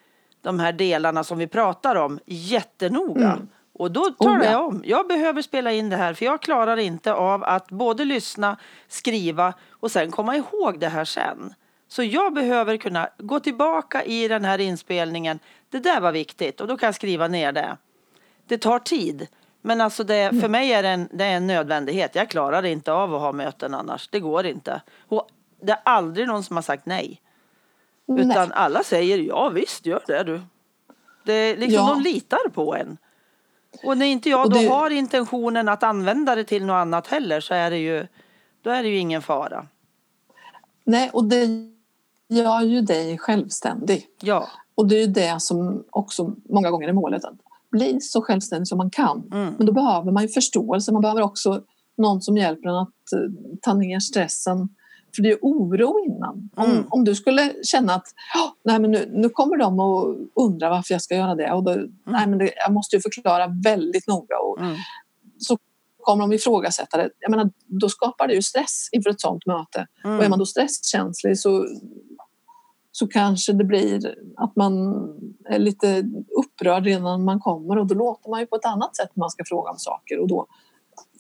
de 0.42 0.58
här 0.60 0.72
delarna 0.72 1.24
som 1.24 1.38
vi 1.38 1.46
pratar 1.46 1.96
om 1.96 2.18
jättenoga. 2.26 3.32
Mm. 3.32 3.48
Och 3.78 3.90
då 3.90 4.10
talar 4.10 4.44
ja. 4.44 4.50
jag 4.50 4.66
om, 4.66 4.82
jag 4.84 5.08
behöver 5.08 5.42
spela 5.42 5.72
in 5.72 5.90
det 5.90 5.96
här 5.96 6.14
för 6.14 6.24
jag 6.24 6.42
klarar 6.42 6.76
inte 6.76 7.12
av 7.12 7.44
att 7.44 7.70
både 7.70 8.04
lyssna, 8.04 8.56
skriva 8.88 9.54
och 9.70 9.90
sen 9.90 10.10
komma 10.10 10.36
ihåg 10.36 10.80
det 10.80 10.88
här 10.88 11.04
sen. 11.04 11.54
Så 11.88 12.02
jag 12.02 12.34
behöver 12.34 12.76
kunna 12.76 13.08
gå 13.18 13.40
tillbaka 13.40 14.04
i 14.04 14.28
den 14.28 14.44
här 14.44 14.58
inspelningen. 14.58 15.38
Det 15.70 15.78
där 15.78 16.00
var 16.00 16.12
viktigt 16.12 16.60
och 16.60 16.66
då 16.68 16.76
kan 16.76 16.86
jag 16.86 16.94
skriva 16.94 17.28
ner 17.28 17.52
det. 17.52 17.76
Det 18.46 18.58
tar 18.58 18.78
tid. 18.78 19.26
Men 19.62 19.80
alltså 19.80 20.04
det, 20.04 20.40
för 20.40 20.48
mig 20.48 20.72
är 20.72 20.82
det, 20.82 20.88
en, 20.88 21.08
det 21.12 21.24
är 21.24 21.36
en 21.36 21.46
nödvändighet. 21.46 22.14
Jag 22.14 22.30
klarar 22.30 22.64
inte 22.64 22.92
av 22.92 23.14
att 23.14 23.20
ha 23.20 23.32
möten 23.32 23.74
annars. 23.74 24.08
Det 24.08 24.20
går 24.20 24.46
inte. 24.46 24.82
Och 25.08 25.28
det 25.62 25.72
är 25.72 25.80
aldrig 25.84 26.26
någon 26.26 26.42
som 26.42 26.56
har 26.56 26.62
sagt 26.62 26.86
nej. 26.86 27.22
Utan 28.08 28.28
Nej. 28.28 28.48
alla 28.52 28.82
säger 28.82 29.18
ja 29.18 29.48
visst, 29.48 29.86
gör 29.86 30.02
det 30.06 30.22
du. 30.22 30.40
Det 31.24 31.56
liksom, 31.56 31.86
Ja. 31.86 31.94
De 31.94 32.02
litar 32.02 32.48
på 32.48 32.76
en. 32.76 32.98
Och 33.84 33.98
när 33.98 34.06
inte 34.06 34.30
jag 34.30 34.50
då 34.50 34.58
det- 34.58 34.68
har 34.68 34.90
intentionen 34.90 35.68
att 35.68 35.82
använda 35.82 36.34
det 36.34 36.44
till 36.44 36.64
något 36.64 36.74
annat 36.74 37.06
heller 37.06 37.40
så 37.40 37.54
är 37.54 37.70
det 37.70 37.78
ju, 37.78 38.06
då 38.62 38.70
är 38.70 38.82
det 38.82 38.88
ju 38.88 38.98
ingen 38.98 39.22
fara. 39.22 39.66
Nej, 40.84 41.10
och 41.12 41.24
det 41.24 41.46
gör 42.28 42.60
ju 42.62 42.80
dig 42.80 43.18
självständig. 43.18 44.06
Ja. 44.20 44.48
Och 44.74 44.88
det 44.88 44.96
är 44.96 45.00
ju 45.00 45.06
det 45.06 45.42
som 45.42 45.84
också 45.90 46.34
många 46.48 46.70
gånger 46.70 46.88
är 46.88 46.92
målet. 46.92 47.24
Att 47.24 47.34
bli 47.70 48.00
så 48.00 48.22
självständig 48.22 48.68
som 48.68 48.78
man 48.78 48.90
kan. 48.90 49.28
Mm. 49.32 49.54
Men 49.58 49.66
då 49.66 49.72
behöver 49.72 50.12
man 50.12 50.22
ju 50.22 50.28
förståelse. 50.28 50.92
Man 50.92 51.02
behöver 51.02 51.22
också 51.22 51.62
någon 51.96 52.22
som 52.22 52.36
hjälper 52.36 52.68
en 52.68 52.74
att 52.76 52.88
eh, 52.88 53.58
ta 53.62 53.74
ner 53.74 54.00
stressen. 54.00 54.68
För 55.16 55.22
det 55.22 55.30
är 55.30 55.38
oro 55.42 56.04
innan. 56.06 56.50
Om, 56.56 56.70
Mm. 56.70 56.84
om 56.90 57.04
du 57.04 57.14
skulle 57.14 57.54
känna 57.62 57.94
att 57.94 58.06
"Ja, 58.34 58.56
nej, 58.64 58.78
men 58.78 58.90
nu, 58.90 59.10
nu 59.12 59.28
kommer 59.28 59.56
de 59.56 59.80
och 59.80 60.16
undra 60.34 60.70
varför 60.70 60.94
jag 60.94 61.02
ska 61.02 61.14
göra 61.16 61.34
det. 61.34 61.52
Och 61.52 61.64
då, 61.64 61.70
nej, 62.04 62.26
men 62.26 62.38
det, 62.38 62.52
jag 62.56 62.72
måste 62.72 62.96
ju 62.96 63.02
förklara 63.02 63.46
väldigt 63.64 64.06
noga. 64.08 64.38
Och 64.38 64.60
Mm. 64.60 64.76
så 65.38 65.58
kommer 66.02 66.22
de 66.22 66.32
ifrågasätta 66.32 66.96
det. 66.96 67.10
Jag 67.18 67.30
menar, 67.30 67.50
då 67.66 67.88
skapar 67.88 68.28
det 68.28 68.34
ju 68.34 68.42
stress 68.42 68.88
inför 68.92 69.10
ett 69.10 69.20
sånt 69.20 69.46
möte. 69.46 69.86
Och 70.04 70.10
är 70.10 70.14
Mm. 70.16 70.30
man 70.30 70.38
då 70.38 70.46
stresskänslig 70.46 71.38
så, 71.38 71.66
så 72.92 73.06
kanske 73.06 73.52
det 73.52 73.64
blir 73.64 74.14
att 74.36 74.56
man 74.56 74.94
är 75.48 75.58
lite 75.58 76.04
upprörd 76.38 76.84
redan 76.84 77.24
man 77.24 77.40
kommer 77.40 77.78
och 77.78 77.86
då 77.86 77.94
låter 77.94 78.30
man 78.30 78.40
ju 78.40 78.46
på 78.46 78.56
ett 78.56 78.64
annat 78.64 78.96
sätt 78.96 79.10
när 79.14 79.20
man 79.20 79.30
ska 79.30 79.44
fråga 79.46 79.70
om 79.70 79.76
saker 79.78 80.18
och 80.18 80.28
då 80.28 80.46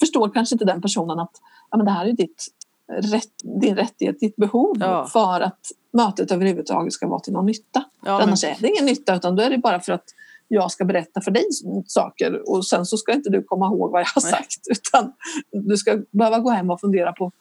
förstår 0.00 0.30
kanske 0.34 0.54
inte 0.54 0.64
den 0.64 0.82
personen 0.82 1.18
att 1.18 1.32
ja, 1.70 1.76
men 1.76 1.86
det 1.86 1.92
här 1.92 2.06
är 2.06 2.12
ditt 2.12 2.46
rätt, 2.92 3.32
din 3.60 3.76
rättighet, 3.76 4.20
ditt 4.20 4.36
behov 4.36 4.76
Ja. 4.80 5.06
för 5.06 5.40
att 5.40 5.58
mötet 5.92 6.32
överhuvudtaget 6.32 6.92
ska 6.92 7.08
vara 7.08 7.20
till 7.20 7.32
någon 7.32 7.46
nytta. 7.46 7.84
Ja, 8.04 8.12
men- 8.18 8.28
annars 8.28 8.44
är 8.44 8.56
det 8.60 8.68
ingen 8.68 8.84
nytta 8.86 9.16
utan 9.16 9.36
då 9.36 9.42
är 9.42 9.50
det 9.50 9.58
bara 9.58 9.80
för 9.80 9.92
att 9.92 10.04
jag 10.48 10.70
ska 10.70 10.84
berätta 10.84 11.20
för 11.20 11.30
dig 11.30 11.44
saker 11.86 12.50
och 12.50 12.66
sen 12.66 12.86
så 12.86 12.96
ska 12.96 13.12
inte 13.12 13.30
du 13.30 13.42
komma 13.42 13.66
ihåg 13.66 13.90
vad 13.90 14.00
jag 14.00 14.06
har 14.14 14.22
Nej. 14.22 14.32
sagt 14.32 14.66
utan 14.70 15.12
du 15.52 15.76
ska 15.76 15.98
behöva 16.10 16.38
gå 16.38 16.50
hem 16.50 16.70
och 16.70 16.80
fundera 16.80 17.12
på 17.12 17.32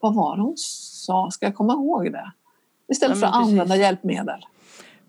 vad 0.00 0.14
var 0.14 0.36
det 0.36 0.42
hon 0.42 0.54
sa? 0.56 1.30
Ska 1.32 1.46
jag 1.46 1.54
komma 1.54 1.72
ihåg 1.72 2.12
det? 2.12 2.32
Istället 2.92 3.16
Ja, 3.16 3.20
för 3.20 3.26
att 3.26 3.32
precis. 3.32 3.50
använda 3.52 3.76
hjälpmedel. 3.76 4.46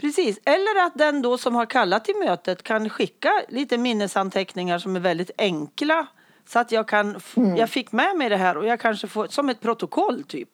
Precis, 0.01 0.39
eller 0.45 0.85
att 0.85 0.93
den 0.95 1.21
då 1.21 1.37
som 1.37 1.55
har 1.55 1.65
kallat 1.65 2.05
till 2.05 2.15
mötet 2.25 2.63
kan 2.63 2.89
skicka 2.89 3.29
lite 3.49 3.77
minnesanteckningar 3.77 4.79
som 4.79 4.95
är 4.95 4.99
väldigt 4.99 5.31
enkla. 5.37 6.07
Så 6.49 6.59
att 6.59 6.71
jag 6.71 6.87
kan, 6.87 7.19
Mm. 7.35 7.55
jag 7.57 7.69
fick 7.69 7.91
med 7.91 8.17
mig 8.17 8.29
det 8.29 8.37
här 8.37 8.57
och 8.57 8.65
jag 8.65 8.79
kanske 8.79 9.07
får, 9.07 9.27
som 9.27 9.49
ett 9.49 9.61
protokoll 9.61 10.23
typ. 10.23 10.49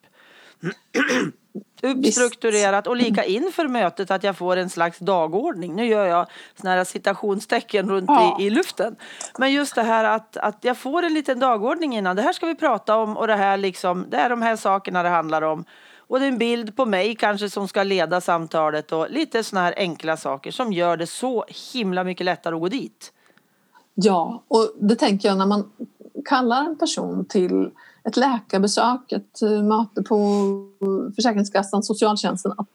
Uppstrukturerat 1.81 2.87
och 2.87 2.95
lika 2.95 3.23
inför 3.23 3.67
mötet 3.67 4.11
att 4.11 4.23
jag 4.23 4.37
får 4.37 4.57
en 4.57 4.69
slags 4.69 4.99
dagordning. 4.99 5.75
Nu 5.75 5.85
gör 5.85 6.05
jag 6.05 6.27
såna 6.55 6.69
här 6.71 6.83
citationstecken 6.83 7.89
runt 7.89 8.05
Ja. 8.09 8.37
i, 8.39 8.45
i 8.45 8.49
luften. 8.49 8.95
Men 9.37 9.51
just 9.53 9.75
det 9.75 9.83
här 9.83 10.03
att, 10.03 10.37
att 10.37 10.57
jag 10.61 10.77
får 10.77 11.03
en 11.03 11.13
liten 11.13 11.39
dagordning 11.39 11.95
innan. 11.97 12.15
Det 12.15 12.21
här 12.21 12.33
ska 12.33 12.45
vi 12.45 12.55
prata 12.55 12.95
om 12.97 13.17
och 13.17 13.27
det 13.27 13.35
här 13.35 13.57
liksom, 13.57 14.05
det 14.09 14.17
är 14.17 14.29
de 14.29 14.41
här 14.41 14.55
sakerna 14.55 15.03
det 15.03 15.09
handlar 15.09 15.41
om. 15.41 15.65
Och 15.97 16.19
det 16.19 16.25
är 16.25 16.29
en 16.29 16.37
bild 16.37 16.75
på 16.75 16.85
mig 16.85 17.15
kanske 17.15 17.49
som 17.49 17.67
ska 17.67 17.83
leda 17.83 18.21
samtalet 18.21 18.91
och 18.91 19.09
lite 19.09 19.43
såna 19.43 19.61
här 19.61 19.73
enkla 19.77 20.17
saker 20.17 20.51
som 20.51 20.73
gör 20.73 20.97
det 20.97 21.07
så 21.07 21.45
himla 21.73 22.03
mycket 22.03 22.25
lättare 22.25 22.55
att 22.55 22.61
gå 22.61 22.67
dit. 22.67 23.11
Ja, 23.95 24.43
och 24.47 24.71
det 24.79 24.95
tänker 24.95 25.29
jag 25.29 25.37
när 25.37 25.45
man 25.45 25.71
kallar 26.25 26.65
en 26.65 26.77
person 26.77 27.25
till 27.25 27.71
ett 28.03 28.17
läkarbesök, 28.17 29.11
ett 29.11 29.41
eh, 29.41 29.63
möte 29.63 30.03
på 30.03 30.17
Försäkringskassan, 31.15 31.83
socialtjänsten, 31.83 32.53
att 32.57 32.67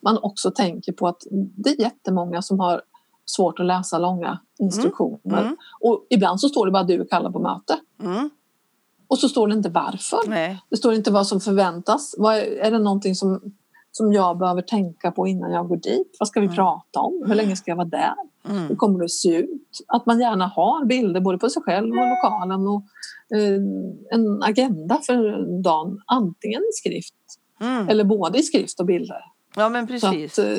man 0.00 0.18
också 0.22 0.50
tänker 0.50 0.92
på 0.92 1.08
att 1.08 1.22
det 1.30 1.70
är 1.70 1.80
jättemånga 1.80 2.42
som 2.42 2.60
har 2.60 2.82
svårt 3.24 3.60
att 3.60 3.66
läsa 3.66 3.98
långa 3.98 4.38
instruktioner. 4.58 5.42
Mm. 5.42 5.56
Och 5.80 6.06
ibland 6.10 6.40
så 6.40 6.48
står 6.48 6.66
det 6.66 6.72
bara 6.72 6.84
du 6.84 7.04
kallar 7.04 7.30
på 7.30 7.38
möte. 7.38 7.78
Mm. 8.02 8.30
Och 9.08 9.18
så 9.18 9.28
står 9.28 9.48
det 9.48 9.54
inte 9.54 9.68
varför. 9.68 10.18
Nej. 10.26 10.62
Det 10.68 10.76
står 10.76 10.94
inte 10.94 11.10
vad 11.10 11.26
som 11.26 11.40
förväntas. 11.40 12.14
Vad 12.18 12.36
är, 12.36 12.42
är 12.42 12.70
det 12.70 12.78
någonting 12.78 13.14
som, 13.14 13.40
som 13.98 14.12
jag 14.12 14.38
behöver 14.38 14.62
tänka 14.62 15.10
på 15.10 15.26
innan 15.26 15.52
jag 15.52 15.68
går 15.68 15.76
dit? 15.76 16.16
Vad 16.18 16.28
ska 16.28 16.40
vi 16.40 16.46
Mm. 16.46 16.56
prata 16.56 17.00
om? 17.00 17.24
Hur 17.26 17.34
länge 17.34 17.56
ska 17.56 17.70
jag 17.70 17.76
vara 17.76 17.88
där? 17.88 18.14
Hur 18.44 18.56
Mm. 18.64 18.76
kommer 18.76 18.98
det 18.98 19.04
att 19.04 19.10
se 19.10 19.36
ut? 19.36 19.80
Att 19.86 20.06
man 20.06 20.20
gärna 20.20 20.46
har 20.46 20.84
bilder 20.84 21.20
både 21.20 21.38
på 21.38 21.48
sig 21.48 21.62
själv 21.62 21.90
och 21.90 22.08
lokalen 22.08 22.66
och 22.66 22.82
eh, 23.38 23.60
en 24.10 24.42
agenda 24.42 25.00
för 25.06 25.16
dagen. 25.62 25.98
Antingen 26.06 26.60
i 26.60 26.72
skrift 26.72 27.14
Mm. 27.60 27.88
eller 27.88 28.04
både 28.04 28.38
i 28.38 28.42
skrift 28.42 28.80
och 28.80 28.86
bilder. 28.86 29.20
Ja, 29.56 29.68
men 29.68 29.86
Så 29.86 29.92
precis. 29.92 30.38
att 30.38 30.44
eh, 30.44 30.54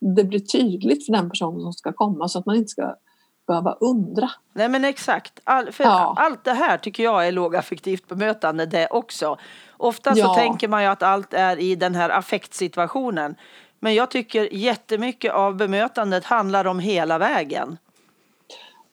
det 0.00 0.24
blir 0.24 0.40
tydligt 0.40 1.06
för 1.06 1.12
den 1.12 1.30
personen 1.30 1.60
som 1.60 1.72
ska 1.72 1.92
komma 1.92 2.28
så 2.28 2.38
att 2.38 2.46
man 2.46 2.56
inte 2.56 2.68
ska 2.68 2.94
behöva 3.48 3.72
undra. 3.80 4.30
Nej 4.52 4.68
men 4.68 4.84
exakt. 4.84 5.40
All, 5.44 5.70
Ja. 5.78 6.14
Allt 6.18 6.44
det 6.44 6.52
här 6.52 6.78
tycker 6.78 7.02
jag 7.02 7.26
är 7.28 7.32
lågaffektivt 7.32 8.08
bemötande 8.08 8.66
det 8.66 8.86
också. 8.90 9.36
Ofta 9.76 10.14
så 10.14 10.20
Ja. 10.20 10.34
tänker 10.34 10.68
man 10.68 10.82
ju 10.82 10.88
att 10.88 11.02
allt 11.02 11.34
är 11.34 11.56
i 11.56 11.74
den 11.74 11.94
här 11.94 12.10
affektsituationen. 12.10 13.34
Men 13.80 13.94
jag 13.94 14.10
tycker 14.10 14.54
jättemycket 14.54 15.32
av 15.32 15.56
bemötandet 15.56 16.24
handlar 16.24 16.64
om 16.64 16.78
hela 16.78 17.18
vägen. 17.18 17.76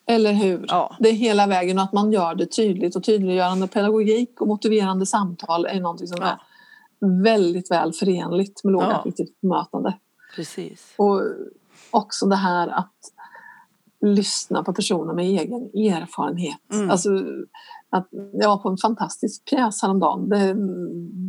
Eller 0.08 0.32
hur? 0.32 0.64
Ja. 0.68 0.96
Det 0.98 1.08
är 1.08 1.12
hela 1.12 1.46
vägen 1.46 1.78
och 1.78 1.84
att 1.84 1.92
man 1.92 2.12
gör 2.12 2.34
det 2.34 2.46
tydligt 2.46 2.96
och 2.96 3.04
tydliggörande 3.04 3.68
pedagogik 3.68 4.40
och 4.40 4.46
motiverande 4.48 5.06
samtal 5.06 5.66
är 5.66 5.80
någonting 5.80 6.06
som 6.06 6.18
Ja. 6.20 6.26
är 6.26 6.38
väldigt 7.22 7.70
väl 7.70 7.92
förenligt 7.92 8.64
med 8.64 8.72
lågaffektivt 8.72 9.40
bemötande. 9.40 9.98
Precis. 10.36 10.94
Och 10.96 11.22
också 11.90 12.26
det 12.26 12.36
här 12.36 12.68
att 12.68 12.92
lyssna 14.00 14.64
på 14.64 14.72
personer 14.72 15.14
med 15.14 15.24
egen 15.24 15.62
erfarenhet. 15.92 16.72
Mm. 16.72 16.90
Alltså, 16.90 17.10
att 17.90 18.08
jag 18.32 18.48
var 18.48 18.58
på 18.58 18.68
en 18.68 18.76
fantastisk 18.76 19.50
pjäs 19.50 19.82
häromdagen. 19.82 20.28
Den, 20.28 20.58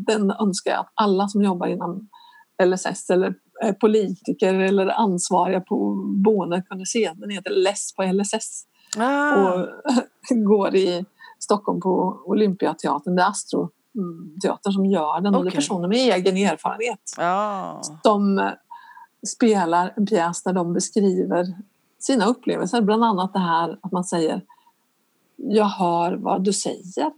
den 0.03 0.31
önskar 0.31 0.71
jag 0.71 0.79
att 0.79 0.91
alla 0.93 1.27
som 1.27 1.41
jobbar 1.41 1.67
inom 1.67 2.09
LSS 2.63 3.09
eller 3.09 3.35
är 3.61 3.73
politiker 3.73 4.53
eller 4.53 4.87
ansvariga 4.87 5.61
på 5.61 5.95
boenden 6.25 6.63
kunde 6.63 6.85
se. 6.85 7.11
Den 7.15 7.29
heter 7.29 7.51
Less 7.51 7.95
på 7.95 8.03
LSS 8.03 8.65
Ah, 8.97 9.53
och 9.53 9.67
går 10.47 10.75
i 10.75 11.05
Stockholm 11.39 11.81
på 11.81 12.21
Olympiateatern. 12.25 13.15
Det 13.15 13.21
är 13.21 13.29
Astroteatern 13.29 14.73
som 14.73 14.85
gör 14.85 15.21
den 15.21 15.35
och 15.35 15.43
det 15.43 15.49
är 15.49 15.51
personer 15.51 15.87
med 15.87 15.97
egen 15.97 16.37
erfarenhet 16.37 16.99
ja. 17.17 17.81
som 18.03 18.51
spelar 19.35 19.93
en 19.97 20.05
pjäs 20.05 20.43
där 20.43 20.53
de 20.53 20.73
beskriver 20.73 21.45
sina 21.99 22.25
upplevelser. 22.25 22.81
Bland 22.81 23.03
annat 23.03 23.33
det 23.33 23.39
här 23.39 23.79
att 23.81 23.91
man 23.91 24.03
säger 24.03 24.41
Jag 25.35 25.65
hör 25.65 26.13
vad 26.15 26.43
du 26.43 26.53
säger 26.53 27.11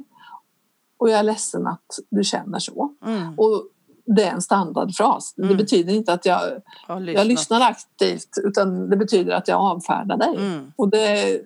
och 0.98 1.10
jag 1.10 1.20
är 1.20 1.24
ledsen 1.24 1.68
att 1.68 2.00
du 2.10 2.24
känner 2.24 2.60
så. 2.60 2.94
Mm. 3.06 3.40
Och 3.40 3.64
det 4.06 4.24
är 4.24 4.32
en 4.32 4.42
standardfras. 4.42 5.34
Det 5.36 5.44
Mm. 5.44 5.58
betyder 5.58 5.94
inte 5.94 6.14
att 6.14 6.26
jag, 6.26 6.40
Har 6.88 7.02
jag 7.02 7.28
lyssnar 7.28 7.62
aktivt 7.62 8.30
utan 8.44 8.90
det 8.90 8.98
betyder 8.98 9.34
att 9.34 9.48
jag 9.48 9.62
avfärdar 9.62 10.18
dig. 10.18 10.36
Mm. 10.38 10.72
Och 10.76 10.90
det, 10.90 11.42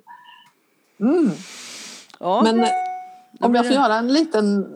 mm. 0.99 1.31
Ja, 2.19 2.41
Men 2.43 2.59
eh, 2.63 2.69
om 3.41 3.55
jag 3.55 3.65
får 3.65 3.69
det- 3.73 3.79
göra 3.79 3.95
en 3.95 4.07
liten 4.13 4.67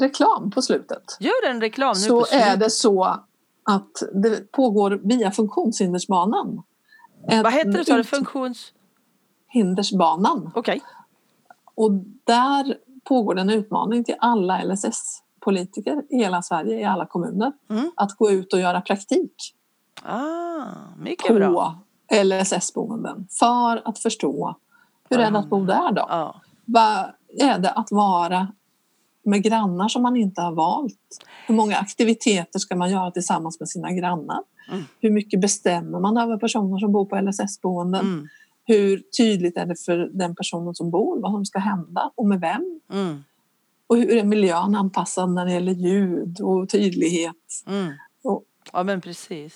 reklam 0.00 0.50
på 0.50 0.62
slutet 0.62 1.16
Gör 1.20 1.50
en 1.50 1.60
reklam 1.60 1.94
nu 1.96 2.00
så 2.00 2.26
är 2.26 2.56
det 2.56 2.70
så 2.70 3.04
att 3.64 4.02
det 4.14 4.52
pågår 4.52 5.00
via 5.04 5.30
Funktionshindersbanan. 5.30 6.62
Vad 7.26 7.52
heter 7.52 7.72
det? 7.72 7.84
Sa 7.84 7.96
du 7.96 8.04
funktions... 8.04 8.72
Hindersbanan. 9.48 10.50
Okej. 10.54 10.80
Och 11.74 11.92
där 12.24 12.76
pågår 13.04 13.34
det 13.34 13.40
en 13.40 13.50
utmaning 13.50 14.04
till 14.04 14.14
alla 14.18 14.62
LSS-politiker 14.64 16.02
i 16.10 16.16
hela 16.16 16.42
Sverige, 16.42 16.80
i 16.80 16.84
alla 16.84 17.06
kommuner, 17.06 17.52
Mm. 17.70 17.90
att 17.96 18.12
gå 18.16 18.30
ut 18.30 18.52
och 18.52 18.60
göra 18.60 18.80
praktik 18.80 19.54
Ah, 20.02 20.64
mycket 20.98 21.34
bra. 21.36 21.78
på 22.08 22.14
LSS-boenden 22.24 23.26
för 23.30 23.88
att 23.88 23.98
förstå 23.98 24.56
hur 25.10 25.18
är 25.18 25.30
det 25.30 25.38
att 25.38 25.48
bo 25.50 25.64
där 25.64 25.92
då? 25.92 26.06
Ja. 26.08 26.40
Vad 26.64 27.12
är 27.38 27.58
det 27.58 27.70
att 27.70 27.92
vara 27.92 28.48
med 29.24 29.42
grannar 29.42 29.88
som 29.88 30.02
man 30.02 30.16
inte 30.16 30.40
har 30.40 30.52
valt? 30.52 31.18
Hur 31.46 31.54
många 31.54 31.76
aktiviteter 31.76 32.58
ska 32.58 32.76
man 32.76 32.90
göra 32.90 33.10
tillsammans 33.10 33.60
med 33.60 33.68
sina 33.68 33.92
grannar? 33.92 34.42
Mm. 34.70 34.84
Hur 35.00 35.10
mycket 35.10 35.40
bestämmer 35.40 36.00
man 36.00 36.16
över 36.16 36.36
personer 36.36 36.78
som 36.78 36.92
bor 36.92 37.04
på 37.06 37.16
LSS-boenden? 37.20 38.00
Mm. 38.00 38.28
Hur 38.64 39.02
tydligt 39.16 39.56
är 39.56 39.66
det 39.66 39.76
för 39.84 39.96
den 40.12 40.34
personen 40.34 40.74
som 40.74 40.90
bor 40.90 41.20
vad 41.20 41.32
som 41.32 41.44
ska 41.44 41.58
hända 41.58 42.10
och 42.14 42.26
med 42.26 42.40
vem? 42.40 42.80
Mm. 42.92 43.24
Och 43.86 43.96
hur 43.96 44.10
är 44.16 44.24
miljön 44.24 44.74
anpassad 44.74 45.30
när 45.30 45.44
det 45.46 45.52
gäller 45.52 45.72
ljud 45.72 46.40
och 46.40 46.68
tydlighet? 46.68 47.36
Mm. 47.66 47.92
Och- 48.24 48.44
Ja 48.72 48.82
men 48.82 49.00
precis. 49.00 49.54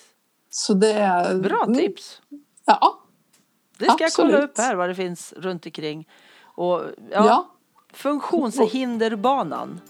Så 0.51 0.75
det 0.75 0.93
är... 0.93 1.39
Bra 1.39 1.63
Mm, 1.67 1.79
tips. 1.79 2.21
Ja, 2.65 2.99
Det 3.79 3.85
ska 3.85 4.05
jag 4.05 4.13
kolla 4.13 4.29
Absolut. 4.29 4.51
upp 4.51 4.59
här 4.59 4.75
vad 4.75 4.89
det 4.89 4.95
finns 4.95 5.33
runt 5.37 5.67
omkring. 5.67 6.09
Och, 6.43 6.81
ja, 7.11 7.27
ja, 7.27 7.51
Funktionshinderbanan. 7.97 9.81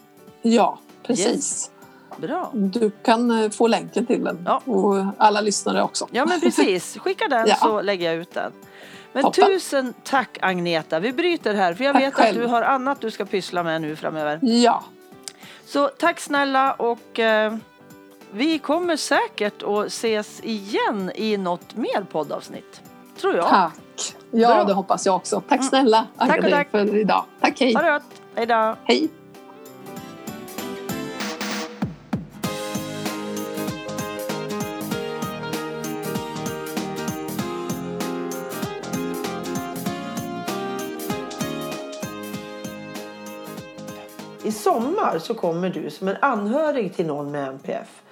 ja, 0.42 0.78
precis. 1.02 1.26
Yes. 1.26 1.70
Bra. 2.16 2.50
Du 2.52 2.90
kan 2.90 3.30
eh, 3.44 3.50
få 3.50 3.66
länken 3.66 4.06
till 4.06 4.24
den 4.24 4.42
Ja. 4.46 4.62
och 4.64 5.04
alla 5.18 5.40
lyssnare 5.40 5.82
också. 5.82 6.08
Ja 6.10 6.26
men 6.26 6.40
precis. 6.40 6.96
Skicka 7.00 7.28
den 7.28 7.46
Ja. 7.48 7.56
så 7.56 7.80
lägger 7.82 8.06
jag 8.12 8.20
ut 8.20 8.34
den. 8.34 8.52
Men 9.12 9.22
Toppen. 9.24 9.44
tusen 9.46 9.94
tack 10.04 10.38
Agneta. 10.42 11.00
Vi 11.00 11.12
bryter 11.12 11.54
här 11.54 11.74
för 11.74 11.84
jag 11.84 11.92
Tack 11.94 12.02
vet 12.02 12.14
själv. 12.14 12.36
att 12.42 12.42
du 12.48 12.50
har 12.54 12.62
annat 12.62 13.00
du 13.00 13.10
ska 13.10 13.24
pyssla 13.24 13.62
med 13.62 13.80
nu 13.82 13.96
framöver. 13.96 14.38
Ja, 14.42 14.84
Så 15.66 15.88
tack 15.88 16.20
snälla 16.20 16.72
och 16.72 17.18
eh, 17.20 17.56
vi 18.30 18.58
kommer 18.58 18.96
säkert 18.96 19.62
att 19.62 19.86
ses 19.86 20.40
igen 20.44 21.10
i 21.14 21.36
något 21.36 21.76
mer 21.76 22.02
poddavsnitt. 22.12 22.80
Tror 23.20 23.34
jag. 23.36 23.48
tack. 23.48 23.72
Ja, 24.30 24.48
Bra. 24.54 24.64
det 24.64 24.72
hoppas 24.72 25.06
jag 25.06 25.16
också. 25.16 25.42
Tack 25.48 25.64
snälla 25.64 26.06
Tack 26.18 26.28
och 26.28 26.34
Agda, 26.34 26.50
tack. 26.56 26.70
för 26.70 26.96
idag. 26.96 27.24
Tack, 27.40 27.60
hej. 27.60 27.74
Ha 27.74 27.82
det 27.82 27.90
gott. 27.92 28.02
Hej 28.34 28.46
då. 28.46 28.76
Hej. 28.84 29.08
I 44.44 44.52
sommar 44.52 45.18
så 45.18 45.34
kommer 45.34 45.70
du 45.70 45.90
som 45.90 46.08
en 46.08 46.16
anhörig 46.20 46.96
till 46.96 47.06
någon 47.06 47.30
med 47.30 47.48
NPF. 47.48 48.02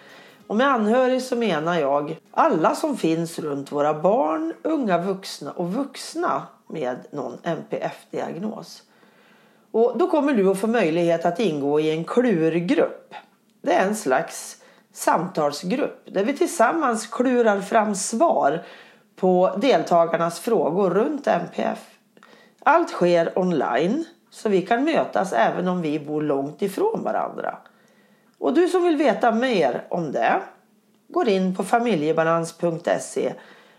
Och 0.47 0.57
med 0.57 0.67
anhörig 0.69 1.23
så 1.23 1.37
menar 1.37 1.79
jag 1.79 2.17
alla 2.37 2.75
som 2.75 2.97
finns 2.97 3.39
runt 3.39 3.73
våra 3.73 3.95
barn, 3.95 4.55
unga 4.63 4.99
vuxna 4.99 5.53
och 5.53 5.73
vuxna 5.73 6.43
med 6.67 6.97
någon 7.11 7.39
NPF-diagnos. 7.43 8.83
Och 9.71 9.99
då 9.99 10.11
kommer 10.11 10.35
du 10.35 10.51
att 10.51 10.61
få 10.61 10.67
möjlighet 10.67 11.25
att 11.25 11.41
ingå 11.41 11.81
i 11.81 11.91
en 11.91 12.05
klurgrupp. 12.05 13.15
Det 13.63 13.73
är 13.73 13.87
en 13.87 13.97
slags 13.97 14.63
samtalsgrupp 14.93 16.03
där 16.05 16.25
vi 16.25 16.37
tillsammans 16.37 17.07
klurar 17.07 17.61
fram 17.61 17.95
svar 17.95 18.63
på 19.17 19.57
deltagarnas 19.57 20.41
frågor 20.41 20.91
runt 20.91 21.27
NPF. 21.27 21.79
Allt 22.63 22.91
sker 22.91 23.39
online 23.39 24.05
så 24.31 24.49
vi 24.49 24.63
kan 24.63 24.85
mötas 24.85 25.33
även 25.33 25.69
om 25.69 25.83
vi 25.83 26.01
bor 26.01 26.23
långt 26.23 26.63
ifrån 26.63 27.01
varandra. 27.05 27.59
Och 28.39 28.55
du 28.55 28.69
som 28.69 28.85
vill 28.85 28.97
veta 28.97 29.33
mer 29.33 29.87
om 29.89 30.13
det 30.13 30.41
går 31.15 31.29
in 31.29 31.55
på 31.55 31.65
familjebalans.se 31.65 33.35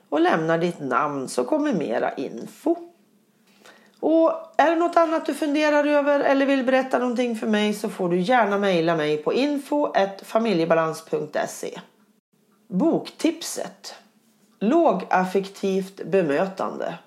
och 0.10 0.22
lämnar 0.22 0.58
ditt 0.58 0.80
namn 0.80 1.28
så 1.28 1.44
kommer 1.44 1.74
mera 1.74 2.14
info. 2.14 2.76
Och 4.00 4.32
är 4.58 4.72
det 4.72 4.76
något 4.76 4.98
annat 4.98 5.26
du 5.26 5.34
funderar 5.34 5.86
över 5.86 6.20
eller 6.20 6.46
vill 6.46 6.66
berätta 6.66 7.00
någonting 7.00 7.36
för 7.36 7.48
mig 7.48 7.74
så 7.74 7.90
får 7.90 8.10
du 8.10 8.20
gärna 8.20 8.58
mejla 8.58 8.96
mig 8.96 9.18
på 9.18 9.34
info.familjebalans.se 9.34 11.80
Boktipset 12.68 13.96
Lågaffektivt 14.60 16.06
bemötande 16.06 16.98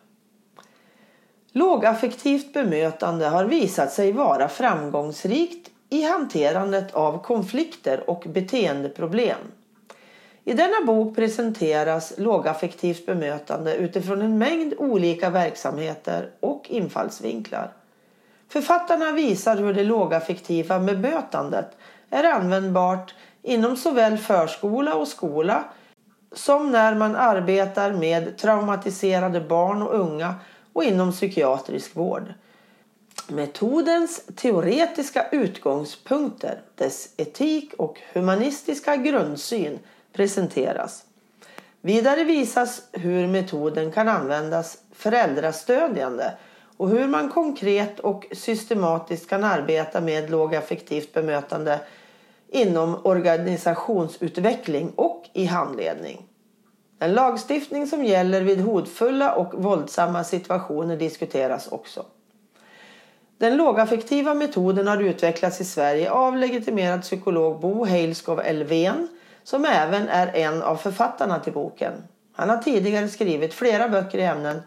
Lågaffektivt 1.52 2.52
bemötande 2.52 3.26
har 3.26 3.44
visat 3.44 3.92
sig 3.92 4.12
vara 4.12 4.48
framgångsrikt 4.48 5.70
i 5.90 6.02
hanterandet 6.02 6.94
av 6.94 7.22
konflikter 7.22 8.10
och 8.10 8.24
beteendeproblem. 8.26 9.38
I 10.48 10.54
denna 10.54 10.84
bok 10.86 11.16
presenteras 11.16 12.12
lågaffektivt 12.16 13.06
bemötande 13.06 13.74
utifrån 13.74 14.22
en 14.22 14.38
mängd 14.38 14.74
olika 14.78 15.30
verksamheter 15.30 16.30
och 16.40 16.70
infallsvinklar. 16.70 17.72
Författarna 18.48 19.12
visar 19.12 19.56
hur 19.56 19.74
det 19.74 19.84
lågaffektiva 19.84 20.78
bemötandet 20.78 21.76
är 22.10 22.24
användbart 22.24 23.14
inom 23.42 23.76
såväl 23.76 24.18
förskola 24.18 24.94
och 24.94 25.08
skola 25.08 25.64
som 26.32 26.72
när 26.72 26.94
man 26.94 27.16
arbetar 27.16 27.92
med 27.92 28.38
traumatiserade 28.38 29.40
barn 29.40 29.82
och 29.82 29.94
unga 29.94 30.34
och 30.72 30.84
inom 30.84 31.12
psykiatrisk 31.12 31.96
vård. 31.96 32.34
Metodens 33.28 34.22
teoretiska 34.36 35.26
utgångspunkter, 35.32 36.60
dess 36.74 37.08
etik 37.16 37.74
och 37.78 38.00
humanistiska 38.12 38.96
grundsyn 38.96 39.78
presenteras. 40.18 41.04
Vidare 41.80 42.24
visas 42.24 42.82
hur 42.92 43.26
metoden 43.26 43.92
kan 43.92 44.08
användas 44.08 44.78
föräldrastödjande 44.92 46.32
och 46.76 46.88
hur 46.88 47.08
man 47.08 47.30
konkret 47.30 48.00
och 48.00 48.26
systematiskt 48.32 49.28
kan 49.28 49.44
arbeta 49.44 50.00
med 50.00 50.30
lågaffektivt 50.30 51.12
bemötande 51.12 51.80
inom 52.48 53.06
organisationsutveckling 53.06 54.92
och 54.96 55.24
i 55.32 55.44
handledning. 55.44 56.26
En 56.98 57.12
lagstiftning 57.12 57.86
som 57.86 58.04
gäller 58.04 58.42
vid 58.42 58.60
hotfulla 58.60 59.34
och 59.34 59.62
våldsamma 59.62 60.24
situationer 60.24 60.96
diskuteras 60.96 61.68
också. 61.68 62.04
Den 63.38 63.56
lågaffektiva 63.56 64.34
metoden 64.34 64.86
har 64.86 65.02
utvecklats 65.02 65.60
i 65.60 65.64
Sverige 65.64 66.10
av 66.10 66.36
legitimerad 66.36 67.02
psykolog 67.02 67.60
Bo 67.60 67.84
Heilskov 67.84 68.40
Elfven 68.40 69.08
som 69.48 69.64
även 69.64 70.08
är 70.08 70.36
en 70.36 70.62
av 70.62 70.76
författarna 70.76 71.38
till 71.38 71.52
boken. 71.52 71.92
Han 72.32 72.50
har 72.50 72.56
tidigare 72.56 73.08
skrivit 73.08 73.54
flera 73.54 73.88
böcker 73.88 74.18
i 74.18 74.22
ämnen 74.22 74.62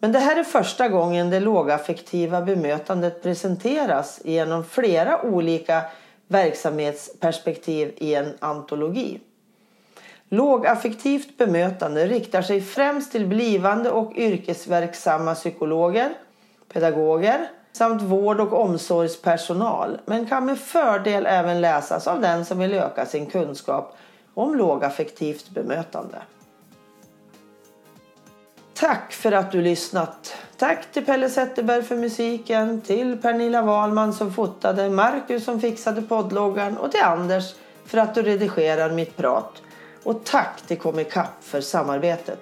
men 0.00 0.12
det 0.12 0.18
här 0.18 0.36
är 0.36 0.44
första 0.44 0.88
gången 0.88 1.30
det 1.30 1.40
lågaffektiva 1.40 2.42
bemötandet 2.42 3.22
presenteras 3.22 4.20
genom 4.24 4.64
flera 4.64 5.22
olika 5.22 5.82
verksamhetsperspektiv 6.28 7.94
i 7.96 8.14
en 8.14 8.34
antologi. 8.38 9.20
Lågaffektivt 10.28 11.38
bemötande 11.38 12.06
riktar 12.06 12.42
sig 12.42 12.60
främst 12.60 13.12
till 13.12 13.26
blivande 13.26 13.90
och 13.90 14.12
yrkesverksamma 14.16 15.34
psykologer, 15.34 16.12
pedagoger 16.72 17.48
samt 17.72 18.02
vård 18.02 18.40
och 18.40 18.52
omsorgspersonal 18.52 20.00
men 20.06 20.26
kan 20.26 20.46
med 20.46 20.58
fördel 20.58 21.26
även 21.26 21.60
läsas 21.60 22.06
av 22.06 22.20
den 22.20 22.44
som 22.44 22.58
vill 22.58 22.74
öka 22.74 23.06
sin 23.06 23.26
kunskap 23.26 23.96
om 24.34 24.54
lågaffektivt 24.54 25.50
bemötande. 25.50 26.22
Tack 28.74 29.12
för 29.12 29.32
att 29.32 29.52
du 29.52 29.62
lyssnat. 29.62 30.34
Tack 30.56 30.92
till 30.92 31.04
Pelle 31.04 31.28
Zetterberg 31.30 31.82
för 31.82 31.96
musiken, 31.96 32.80
till 32.80 33.22
Pernilla 33.22 33.62
Wahlman 33.62 34.12
som 34.12 34.32
fotade, 34.32 34.90
Marcus 34.90 35.44
som 35.44 35.60
fixade 35.60 36.02
poddloggan 36.02 36.76
och 36.76 36.92
till 36.92 37.02
Anders 37.02 37.54
för 37.84 37.98
att 37.98 38.14
du 38.14 38.22
redigerar 38.22 38.90
mitt 38.90 39.16
prat. 39.16 39.62
Och 40.02 40.24
tack 40.24 40.62
till 40.66 40.78
Comicap 40.78 41.26
för 41.40 41.60
samarbetet. 41.60 42.40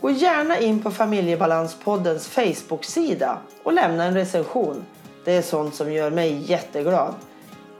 Gå 0.00 0.10
gärna 0.10 0.58
in 0.58 0.82
på 0.82 0.90
Familjebalanspoddens 0.90 2.28
Facebook-sida 2.28 3.38
och 3.62 3.72
lämna 3.72 4.04
en 4.04 4.14
recension. 4.14 4.84
Det 5.24 5.32
är 5.32 5.42
sånt 5.42 5.74
som 5.74 5.92
gör 5.92 6.10
mig 6.10 6.50
jätteglad. 6.50 7.14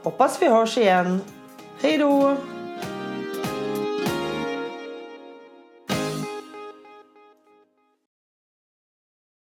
Hoppas 0.03 0.41
vi 0.41 0.47
hörs 0.47 0.77
igen. 0.77 1.21
Hej 1.81 1.97
då! 1.97 2.37